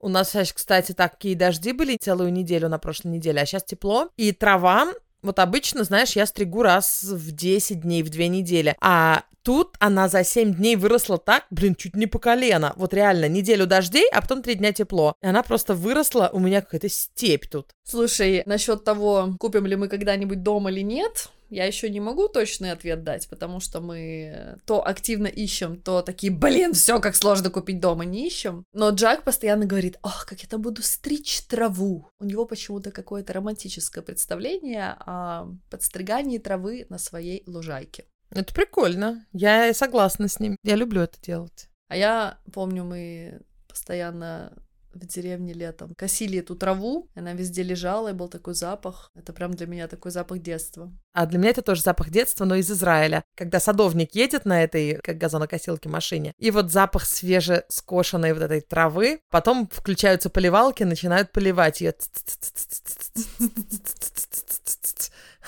У 0.00 0.08
нас, 0.08 0.34
кстати, 0.54 0.92
такие 0.92 1.36
дожди 1.36 1.72
были 1.72 1.96
целую 1.96 2.32
неделю 2.32 2.68
на 2.68 2.78
прошлой 2.78 3.08
неделе, 3.08 3.40
а 3.40 3.46
сейчас 3.46 3.64
тепло. 3.64 4.10
И 4.16 4.32
трава 4.32 4.92
вот 5.22 5.38
обычно, 5.38 5.84
знаешь, 5.84 6.12
я 6.12 6.26
стригу 6.26 6.62
раз 6.62 7.02
в 7.02 7.32
10 7.32 7.80
дней, 7.80 8.02
в 8.02 8.10
2 8.10 8.24
недели. 8.24 8.76
А 8.80 9.24
тут 9.42 9.76
она 9.78 10.08
за 10.08 10.24
7 10.24 10.54
дней 10.54 10.76
выросла 10.76 11.18
так, 11.18 11.46
блин, 11.50 11.74
чуть 11.74 11.96
не 11.96 12.06
по 12.06 12.18
колено. 12.18 12.74
Вот 12.76 12.92
реально, 12.94 13.28
неделю 13.28 13.66
дождей, 13.66 14.08
а 14.12 14.20
потом 14.20 14.42
3 14.42 14.56
дня 14.56 14.72
тепло. 14.72 15.14
И 15.22 15.26
она 15.26 15.42
просто 15.42 15.74
выросла, 15.74 16.30
у 16.32 16.38
меня 16.38 16.60
какая-то 16.60 16.88
степь 16.88 17.46
тут. 17.46 17.70
Слушай, 17.84 18.42
насчет 18.46 18.84
того, 18.84 19.34
купим 19.38 19.66
ли 19.66 19.76
мы 19.76 19.88
когда-нибудь 19.88 20.42
дом 20.42 20.68
или 20.68 20.80
нет, 20.80 21.30
я 21.48 21.64
еще 21.64 21.88
не 21.90 22.00
могу 22.00 22.28
точный 22.28 22.72
ответ 22.72 23.02
дать, 23.02 23.28
потому 23.28 23.60
что 23.60 23.80
мы 23.80 24.58
то 24.66 24.86
активно 24.86 25.26
ищем, 25.26 25.80
то 25.80 26.02
такие, 26.02 26.32
блин, 26.32 26.72
все 26.72 27.00
как 27.00 27.16
сложно 27.16 27.50
купить 27.50 27.80
дома, 27.80 28.04
не 28.04 28.26
ищем. 28.26 28.64
Но 28.72 28.90
Джак 28.90 29.24
постоянно 29.24 29.66
говорит, 29.66 29.98
ах, 30.02 30.26
как 30.26 30.40
я 30.42 30.48
там 30.48 30.62
буду 30.62 30.82
стричь 30.82 31.40
траву. 31.42 32.08
У 32.20 32.24
него 32.24 32.44
почему-то 32.44 32.90
какое-то 32.90 33.32
романтическое 33.32 34.02
представление 34.02 34.96
о 35.00 35.46
подстригании 35.70 36.38
травы 36.38 36.86
на 36.88 36.98
своей 36.98 37.42
лужайке. 37.46 38.04
Это 38.30 38.52
прикольно. 38.52 39.26
Я 39.32 39.72
согласна 39.72 40.28
с 40.28 40.38
ним. 40.38 40.56
Я 40.62 40.76
люблю 40.76 41.02
это 41.02 41.20
делать. 41.20 41.68
А 41.88 41.96
я 41.96 42.38
помню, 42.52 42.84
мы 42.84 43.40
постоянно 43.66 44.52
в 44.98 45.06
деревне 45.06 45.52
летом. 45.52 45.94
Косили 45.96 46.38
эту 46.38 46.56
траву, 46.56 47.08
она 47.14 47.32
везде 47.32 47.62
лежала, 47.62 48.08
и 48.08 48.12
был 48.12 48.28
такой 48.28 48.54
запах. 48.54 49.10
Это 49.14 49.32
прям 49.32 49.52
для 49.54 49.66
меня 49.66 49.88
такой 49.88 50.10
запах 50.10 50.40
детства. 50.40 50.92
А 51.12 51.26
для 51.26 51.38
меня 51.38 51.50
это 51.50 51.62
тоже 51.62 51.82
запах 51.82 52.10
детства, 52.10 52.44
но 52.44 52.54
из 52.54 52.70
Израиля. 52.70 53.24
Когда 53.36 53.60
садовник 53.60 54.14
едет 54.14 54.44
на 54.44 54.62
этой, 54.62 54.96
как 55.02 55.18
газонокосилке, 55.18 55.88
машине, 55.88 56.32
и 56.38 56.50
вот 56.50 56.70
запах 56.70 57.04
свежескошенной 57.04 58.32
вот 58.32 58.42
этой 58.42 58.60
травы, 58.60 59.20
потом 59.30 59.68
включаются 59.68 60.30
поливалки, 60.30 60.84
начинают 60.84 61.32
поливать 61.32 61.80
ее. 61.80 61.94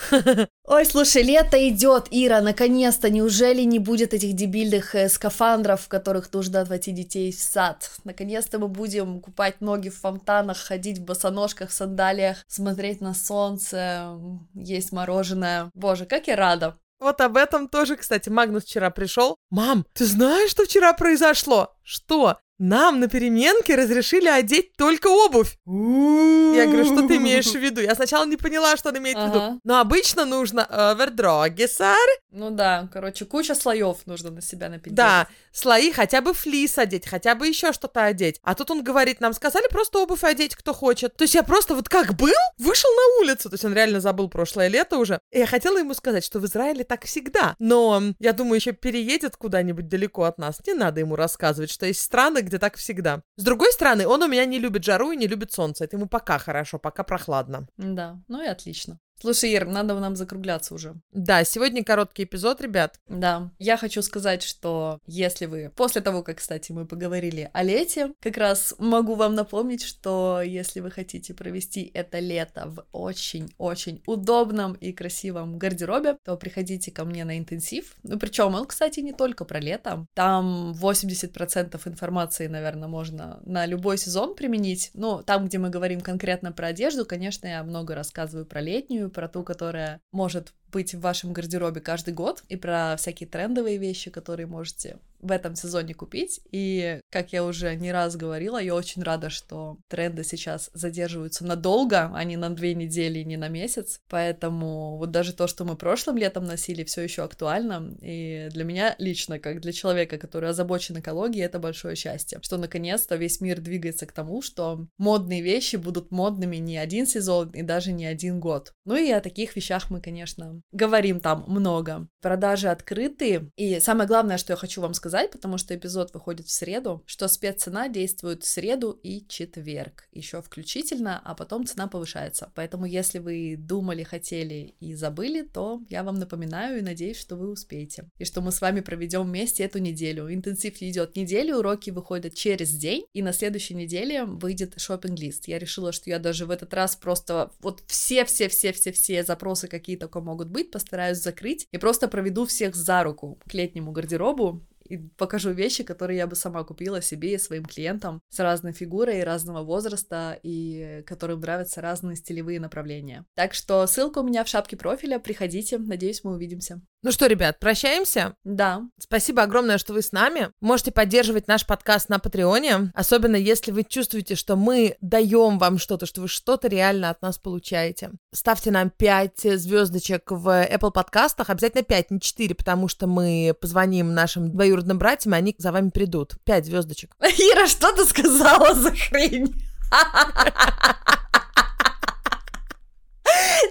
Ой, 0.67 0.85
слушай, 0.85 1.23
лето 1.23 1.67
идет, 1.69 2.07
Ира, 2.11 2.41
наконец-то. 2.41 3.09
Неужели 3.09 3.61
не 3.61 3.79
будет 3.79 4.13
этих 4.13 4.33
дебильных 4.33 4.95
э, 4.95 5.09
скафандров, 5.09 5.81
в 5.81 5.87
которых 5.87 6.31
нужно 6.33 6.61
отводить 6.61 6.95
детей 6.95 7.31
в 7.31 7.39
сад? 7.39 7.91
Наконец-то 8.03 8.59
мы 8.59 8.67
будем 8.67 9.19
купать 9.19 9.61
ноги 9.61 9.89
в 9.89 9.99
фонтанах, 9.99 10.57
ходить 10.57 10.99
в 10.99 11.03
босоножках, 11.03 11.71
сандалиях, 11.71 12.43
смотреть 12.47 13.01
на 13.01 13.13
солнце, 13.13 14.17
есть 14.53 14.91
мороженое. 14.91 15.69
Боже, 15.73 16.05
как 16.05 16.27
я 16.27 16.35
рада. 16.35 16.77
Вот 17.01 17.19
об 17.19 17.35
этом 17.35 17.67
тоже, 17.67 17.95
кстати, 17.95 18.29
Магнус 18.29 18.63
вчера 18.63 18.91
пришел. 18.91 19.35
Мам, 19.49 19.87
ты 19.93 20.05
знаешь, 20.05 20.51
что 20.51 20.65
вчера 20.65 20.93
произошло? 20.93 21.73
Что? 21.81 22.37
Нам 22.61 22.99
на 22.99 23.07
переменке 23.07 23.75
разрешили 23.75 24.27
одеть 24.27 24.77
только 24.77 25.07
обувь. 25.07 25.57
Я 25.65 26.67
говорю, 26.67 26.85
что 26.85 27.07
ты 27.07 27.17
имеешь 27.17 27.51
в 27.51 27.57
виду? 27.57 27.81
Я 27.81 27.95
сначала 27.95 28.25
не 28.25 28.37
поняла, 28.37 28.77
что 28.77 28.89
он 28.89 28.99
имеет 28.99 29.17
в 29.17 29.27
виду. 29.27 29.59
Но 29.63 29.79
обычно 29.79 30.25
нужно 30.25 30.63
овердрогисар. 30.65 31.97
Ну 32.31 32.51
да, 32.51 32.87
короче, 32.93 33.25
куча 33.25 33.55
слоев 33.55 34.05
нужно 34.05 34.29
на 34.29 34.41
себя 34.41 34.69
напить. 34.69 34.93
Да, 34.93 35.27
слои, 35.51 35.91
хотя 35.91 36.21
бы 36.21 36.33
флис 36.33 36.77
одеть, 36.77 37.07
хотя 37.07 37.35
бы 37.35 37.47
еще 37.47 37.73
что-то 37.73 38.05
одеть. 38.05 38.39
А 38.43 38.55
тут 38.55 38.71
он 38.71 38.83
говорит, 38.83 39.19
нам 39.21 39.33
сказали 39.33 39.67
просто 39.69 39.99
обувь 39.99 40.23
одеть, 40.23 40.55
кто 40.55 40.73
хочет. 40.73 41.15
То 41.15 41.23
есть 41.23 41.35
я 41.35 41.43
просто 41.43 41.75
вот 41.75 41.89
как 41.89 42.15
был, 42.15 42.33
вышел 42.57 42.89
на 42.89 43.21
улицу. 43.21 43.49
То 43.49 43.55
есть 43.55 43.65
он 43.65 43.73
реально 43.73 43.99
забыл 43.99 44.29
прошлое 44.29 44.67
лето 44.67 44.97
уже. 44.97 45.19
И 45.31 45.39
я 45.39 45.45
хотела 45.45 45.77
ему 45.77 45.93
сказать, 45.93 46.23
что 46.23 46.39
в 46.39 46.45
Израиле 46.45 46.83
так 46.83 47.05
всегда. 47.05 47.55
Но 47.59 48.01
я 48.19 48.33
думаю, 48.33 48.55
еще 48.55 48.71
переедет 48.71 49.37
куда-нибудь 49.37 49.87
далеко 49.87 50.23
от 50.23 50.37
нас. 50.37 50.59
Не 50.65 50.73
надо 50.73 50.99
ему 50.99 51.15
рассказывать, 51.15 51.69
что 51.69 51.85
есть 51.85 52.01
страны, 52.01 52.39
где 52.39 52.57
так 52.57 52.77
всегда. 52.77 53.21
С 53.35 53.43
другой 53.43 53.71
стороны, 53.73 54.07
он 54.07 54.23
у 54.23 54.27
меня 54.27 54.45
не 54.45 54.59
любит 54.59 54.83
жару 54.83 55.11
и 55.11 55.17
не 55.17 55.27
любит 55.27 55.51
солнце. 55.51 55.83
Это 55.83 55.97
ему 55.97 56.07
пока 56.07 56.37
хорошо, 56.37 56.79
пока 56.79 57.03
прохладно. 57.03 57.67
Да, 57.77 58.19
ну 58.27 58.41
и 58.41 58.47
отлично. 58.47 58.99
Слушай, 59.21 59.51
Ир, 59.51 59.67
надо 59.67 59.99
нам 59.99 60.15
закругляться 60.15 60.73
уже. 60.73 60.95
Да, 61.11 61.43
сегодня 61.43 61.83
короткий 61.83 62.23
эпизод, 62.23 62.59
ребят. 62.59 62.99
Да, 63.07 63.51
я 63.59 63.77
хочу 63.77 64.01
сказать, 64.01 64.41
что 64.41 64.99
если 65.05 65.45
вы, 65.45 65.71
после 65.75 66.01
того, 66.01 66.23
как, 66.23 66.39
кстати, 66.39 66.71
мы 66.71 66.87
поговорили 66.87 67.51
о 67.53 67.61
лете, 67.61 68.13
как 68.19 68.37
раз 68.37 68.73
могу 68.79 69.13
вам 69.13 69.35
напомнить, 69.35 69.83
что 69.83 70.41
если 70.41 70.79
вы 70.79 70.89
хотите 70.89 71.35
провести 71.35 71.91
это 71.93 72.17
лето 72.17 72.63
в 72.65 72.83
очень-очень 72.93 74.01
удобном 74.07 74.73
и 74.73 74.91
красивом 74.91 75.59
гардеробе, 75.59 76.17
то 76.25 76.35
приходите 76.35 76.89
ко 76.91 77.05
мне 77.05 77.23
на 77.23 77.37
интенсив. 77.37 77.95
Ну, 78.01 78.17
причем 78.17 78.55
он, 78.55 78.65
кстати, 78.65 79.01
не 79.01 79.13
только 79.13 79.45
про 79.45 79.59
лето. 79.59 80.07
Там 80.15 80.73
80% 80.73 81.79
информации, 81.87 82.47
наверное, 82.47 82.87
можно 82.87 83.39
на 83.45 83.67
любой 83.67 83.99
сезон 83.99 84.33
применить. 84.33 84.89
Но 84.95 85.21
там, 85.21 85.45
где 85.45 85.59
мы 85.59 85.69
говорим 85.69 86.01
конкретно 86.01 86.51
про 86.51 86.67
одежду, 86.67 87.05
конечно, 87.05 87.45
я 87.45 87.63
много 87.63 87.93
рассказываю 87.93 88.47
про 88.47 88.61
летнюю, 88.61 89.10
про 89.11 89.27
ту, 89.27 89.43
которая 89.43 90.01
может 90.11 90.53
быть 90.71 90.93
в 90.93 91.01
вашем 91.01 91.33
гардеробе 91.33 91.81
каждый 91.81 92.13
год, 92.13 92.43
и 92.49 92.55
про 92.55 92.95
всякие 92.97 93.27
трендовые 93.27 93.77
вещи, 93.77 94.09
которые 94.09 94.47
можете 94.47 94.97
в 95.21 95.31
этом 95.31 95.55
сезоне 95.55 95.93
купить. 95.93 96.41
И, 96.51 96.99
как 97.09 97.33
я 97.33 97.43
уже 97.43 97.75
не 97.75 97.91
раз 97.91 98.15
говорила, 98.15 98.61
я 98.61 98.75
очень 98.75 99.03
рада, 99.03 99.29
что 99.29 99.77
тренды 99.87 100.23
сейчас 100.23 100.69
задерживаются 100.73 101.45
надолго, 101.45 102.11
а 102.13 102.23
не 102.23 102.37
на 102.37 102.49
две 102.49 102.73
недели, 102.73 103.19
не 103.19 103.37
на 103.37 103.47
месяц. 103.47 103.99
Поэтому 104.09 104.97
вот 104.97 105.11
даже 105.11 105.33
то, 105.33 105.47
что 105.47 105.63
мы 105.63 105.75
прошлым 105.75 106.17
летом 106.17 106.45
носили, 106.45 106.83
все 106.83 107.01
еще 107.01 107.23
актуально. 107.23 107.95
И 108.01 108.49
для 108.51 108.63
меня 108.63 108.95
лично, 108.97 109.39
как 109.39 109.61
для 109.61 109.71
человека, 109.71 110.17
который 110.17 110.49
озабочен 110.49 110.99
экологией, 110.99 111.45
это 111.45 111.59
большое 111.59 111.95
счастье, 111.95 112.39
что 112.41 112.57
наконец-то 112.57 113.15
весь 113.15 113.41
мир 113.41 113.61
двигается 113.61 114.05
к 114.05 114.11
тому, 114.11 114.41
что 114.41 114.87
модные 114.97 115.41
вещи 115.41 115.75
будут 115.75 116.11
модными 116.11 116.57
не 116.57 116.77
один 116.77 117.05
сезон 117.05 117.51
и 117.51 117.61
даже 117.61 117.91
не 117.91 118.05
один 118.05 118.39
год. 118.39 118.73
Ну 118.85 118.95
и 118.95 119.11
о 119.11 119.21
таких 119.21 119.55
вещах 119.55 119.89
мы, 119.89 120.01
конечно, 120.01 120.60
говорим 120.71 121.19
там 121.19 121.45
много. 121.47 122.07
Продажи 122.21 122.69
открытые. 122.69 123.51
И 123.55 123.79
самое 123.79 124.07
главное, 124.07 124.37
что 124.37 124.53
я 124.53 124.57
хочу 124.57 124.81
вам 124.81 124.93
сказать, 124.93 125.31
потому 125.31 125.57
что 125.57 125.75
эпизод 125.75 126.13
выходит 126.13 126.47
в 126.47 126.51
среду, 126.51 127.03
что 127.05 127.27
спеццена 127.27 127.89
действует 127.89 128.43
в 128.43 128.47
среду 128.47 128.91
и 128.91 129.25
четверг, 129.27 130.07
еще 130.11 130.41
включительно, 130.41 131.21
а 131.23 131.35
потом 131.35 131.65
цена 131.65 131.87
повышается. 131.87 132.51
Поэтому, 132.55 132.85
если 132.85 133.19
вы 133.19 133.55
думали, 133.57 134.03
хотели 134.03 134.75
и 134.79 134.93
забыли, 134.93 135.41
то 135.41 135.81
я 135.89 136.03
вам 136.03 136.15
напоминаю 136.15 136.79
и 136.79 136.81
надеюсь, 136.81 137.19
что 137.19 137.35
вы 137.35 137.49
успеете. 137.49 138.09
И 138.17 138.25
что 138.25 138.41
мы 138.41 138.51
с 138.51 138.61
вами 138.61 138.81
проведем 138.81 139.23
вместе 139.23 139.63
эту 139.63 139.79
неделю. 139.79 140.31
Интенсив 140.33 140.81
идет 140.81 141.15
неделю, 141.15 141.57
уроки 141.57 141.89
выходят 141.89 142.33
через 142.35 142.71
день, 142.71 143.05
и 143.13 143.21
на 143.21 143.33
следующей 143.33 143.73
неделе 143.73 144.25
выйдет 144.25 144.79
шопинг-лист. 144.79 145.47
Я 145.47 145.59
решила, 145.59 145.91
что 145.91 146.09
я 146.09 146.19
даже 146.19 146.45
в 146.45 146.51
этот 146.51 146.73
раз 146.73 146.95
просто 146.95 147.51
вот 147.59 147.83
все-все-все-все-все 147.87 149.23
запросы, 149.23 149.67
какие 149.67 149.97
только 149.97 150.21
могут 150.21 150.49
быть, 150.51 150.71
постараюсь 150.71 151.17
закрыть 151.17 151.67
и 151.71 151.77
просто 151.77 152.07
проведу 152.07 152.45
всех 152.45 152.75
за 152.75 153.03
руку 153.03 153.39
к 153.47 153.53
летнему 153.53 153.91
гардеробу, 153.91 154.61
и 154.91 154.97
покажу 154.97 155.51
вещи, 155.51 155.83
которые 155.83 156.17
я 156.17 156.27
бы 156.27 156.35
сама 156.35 156.63
купила 156.63 157.01
себе 157.01 157.35
и 157.35 157.37
своим 157.37 157.65
клиентам 157.65 158.21
с 158.29 158.39
разной 158.39 158.73
фигурой, 158.73 159.23
разного 159.23 159.63
возраста 159.63 160.37
и 160.43 161.03
которым 161.07 161.39
нравятся 161.39 161.81
разные 161.81 162.17
стилевые 162.17 162.59
направления. 162.59 163.25
Так 163.35 163.53
что 163.53 163.87
ссылка 163.87 164.19
у 164.19 164.23
меня 164.23 164.43
в 164.43 164.49
шапке 164.49 164.75
профиля, 164.75 165.19
приходите, 165.19 165.77
надеюсь, 165.77 166.23
мы 166.23 166.33
увидимся. 166.33 166.81
Ну 167.03 167.11
что, 167.11 167.25
ребят, 167.25 167.59
прощаемся? 167.59 168.35
Да. 168.43 168.83
Спасибо 168.99 169.41
огромное, 169.41 169.79
что 169.79 169.93
вы 169.93 170.01
с 170.03 170.11
нами. 170.11 170.51
Можете 170.59 170.91
поддерживать 170.91 171.47
наш 171.47 171.65
подкаст 171.65 172.09
на 172.09 172.19
Патреоне, 172.19 172.91
особенно 172.93 173.37
если 173.37 173.71
вы 173.71 173.83
чувствуете, 173.83 174.35
что 174.35 174.55
мы 174.55 174.97
даем 175.01 175.57
вам 175.57 175.79
что-то, 175.79 176.05
что 176.05 176.21
вы 176.21 176.27
что-то 176.27 176.67
реально 176.67 177.09
от 177.09 177.21
нас 177.21 177.39
получаете. 177.39 178.11
Ставьте 178.33 178.69
нам 178.69 178.91
5 178.91 179.57
звездочек 179.59 180.29
в 180.29 180.47
Apple 180.47 180.91
подкастах, 180.91 181.49
обязательно 181.49 181.83
5, 181.83 182.11
не 182.11 182.19
4, 182.19 182.53
потому 182.53 182.87
что 182.87 183.07
мы 183.07 183.55
позвоним 183.59 184.13
нашим 184.13 184.51
двоюродным 184.51 184.80
братьям, 184.95 185.33
и 185.33 185.37
они 185.37 185.55
за 185.57 185.71
вами 185.71 185.89
придут. 185.89 186.35
5 186.45 186.65
звездочек. 186.65 187.15
Ира, 187.19 187.67
что 187.67 187.93
ты 187.95 188.05
сказала 188.05 188.73
за 188.73 188.91
хрень? 188.91 189.55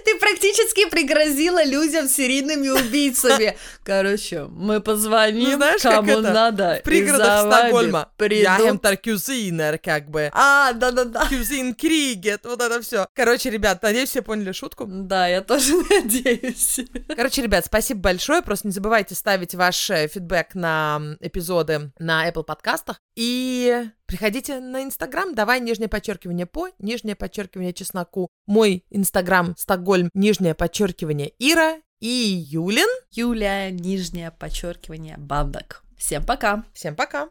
Ты 0.03 0.17
практически 0.17 0.89
пригрозила 0.89 1.63
людям 1.63 2.07
серийными 2.07 2.69
убийцами. 2.69 3.57
Короче, 3.83 4.45
мы 4.49 4.81
позвоним, 4.81 5.51
ну, 5.51 5.55
знаешь, 5.57 5.81
кому 5.81 6.11
это? 6.11 6.31
надо. 6.31 6.79
В 6.81 6.83
пригородах 6.83 7.51
Стокгольма. 7.51 8.11
Я 8.19 8.57
хемтар 8.57 8.97
кюзинер, 8.97 9.77
как 9.79 10.09
бы. 10.09 10.29
А, 10.33 10.73
да-да-да. 10.73 11.27
Кюзин 11.27 11.75
кригет, 11.75 12.45
вот 12.45 12.61
это 12.61 12.81
все. 12.81 13.07
Короче, 13.13 13.49
ребят, 13.49 13.81
надеюсь, 13.81 14.09
все 14.09 14.21
поняли 14.21 14.51
шутку. 14.51 14.85
Да, 14.87 15.27
я 15.27 15.41
тоже 15.41 15.73
надеюсь. 15.89 16.79
Короче, 17.15 17.41
ребят, 17.41 17.65
спасибо 17.65 18.01
большое. 18.01 18.41
Просто 18.41 18.67
не 18.67 18.73
забывайте 18.73 19.15
ставить 19.15 19.55
ваш 19.55 19.89
э, 19.89 20.07
фидбэк 20.07 20.55
на 20.55 21.01
эпизоды 21.19 21.91
на 21.99 22.29
Apple 22.29 22.43
подкастах. 22.43 22.99
И 23.15 23.85
Приходите 24.11 24.59
на 24.59 24.83
Инстаграм, 24.83 25.33
давай 25.33 25.61
нижнее 25.61 25.87
подчеркивание 25.87 26.45
по, 26.45 26.67
нижнее 26.79 27.15
подчеркивание 27.15 27.71
чесноку. 27.71 28.27
Мой 28.45 28.83
Инстаграм 28.89 29.55
Стокгольм, 29.57 30.09
нижнее 30.13 30.53
подчеркивание 30.53 31.31
Ира 31.39 31.77
и 32.01 32.45
Юлин. 32.45 32.89
Юля, 33.11 33.71
нижнее 33.71 34.31
подчеркивание 34.31 35.15
Бандок. 35.17 35.85
Всем 35.97 36.25
пока. 36.25 36.65
Всем 36.73 36.93
пока. 36.97 37.29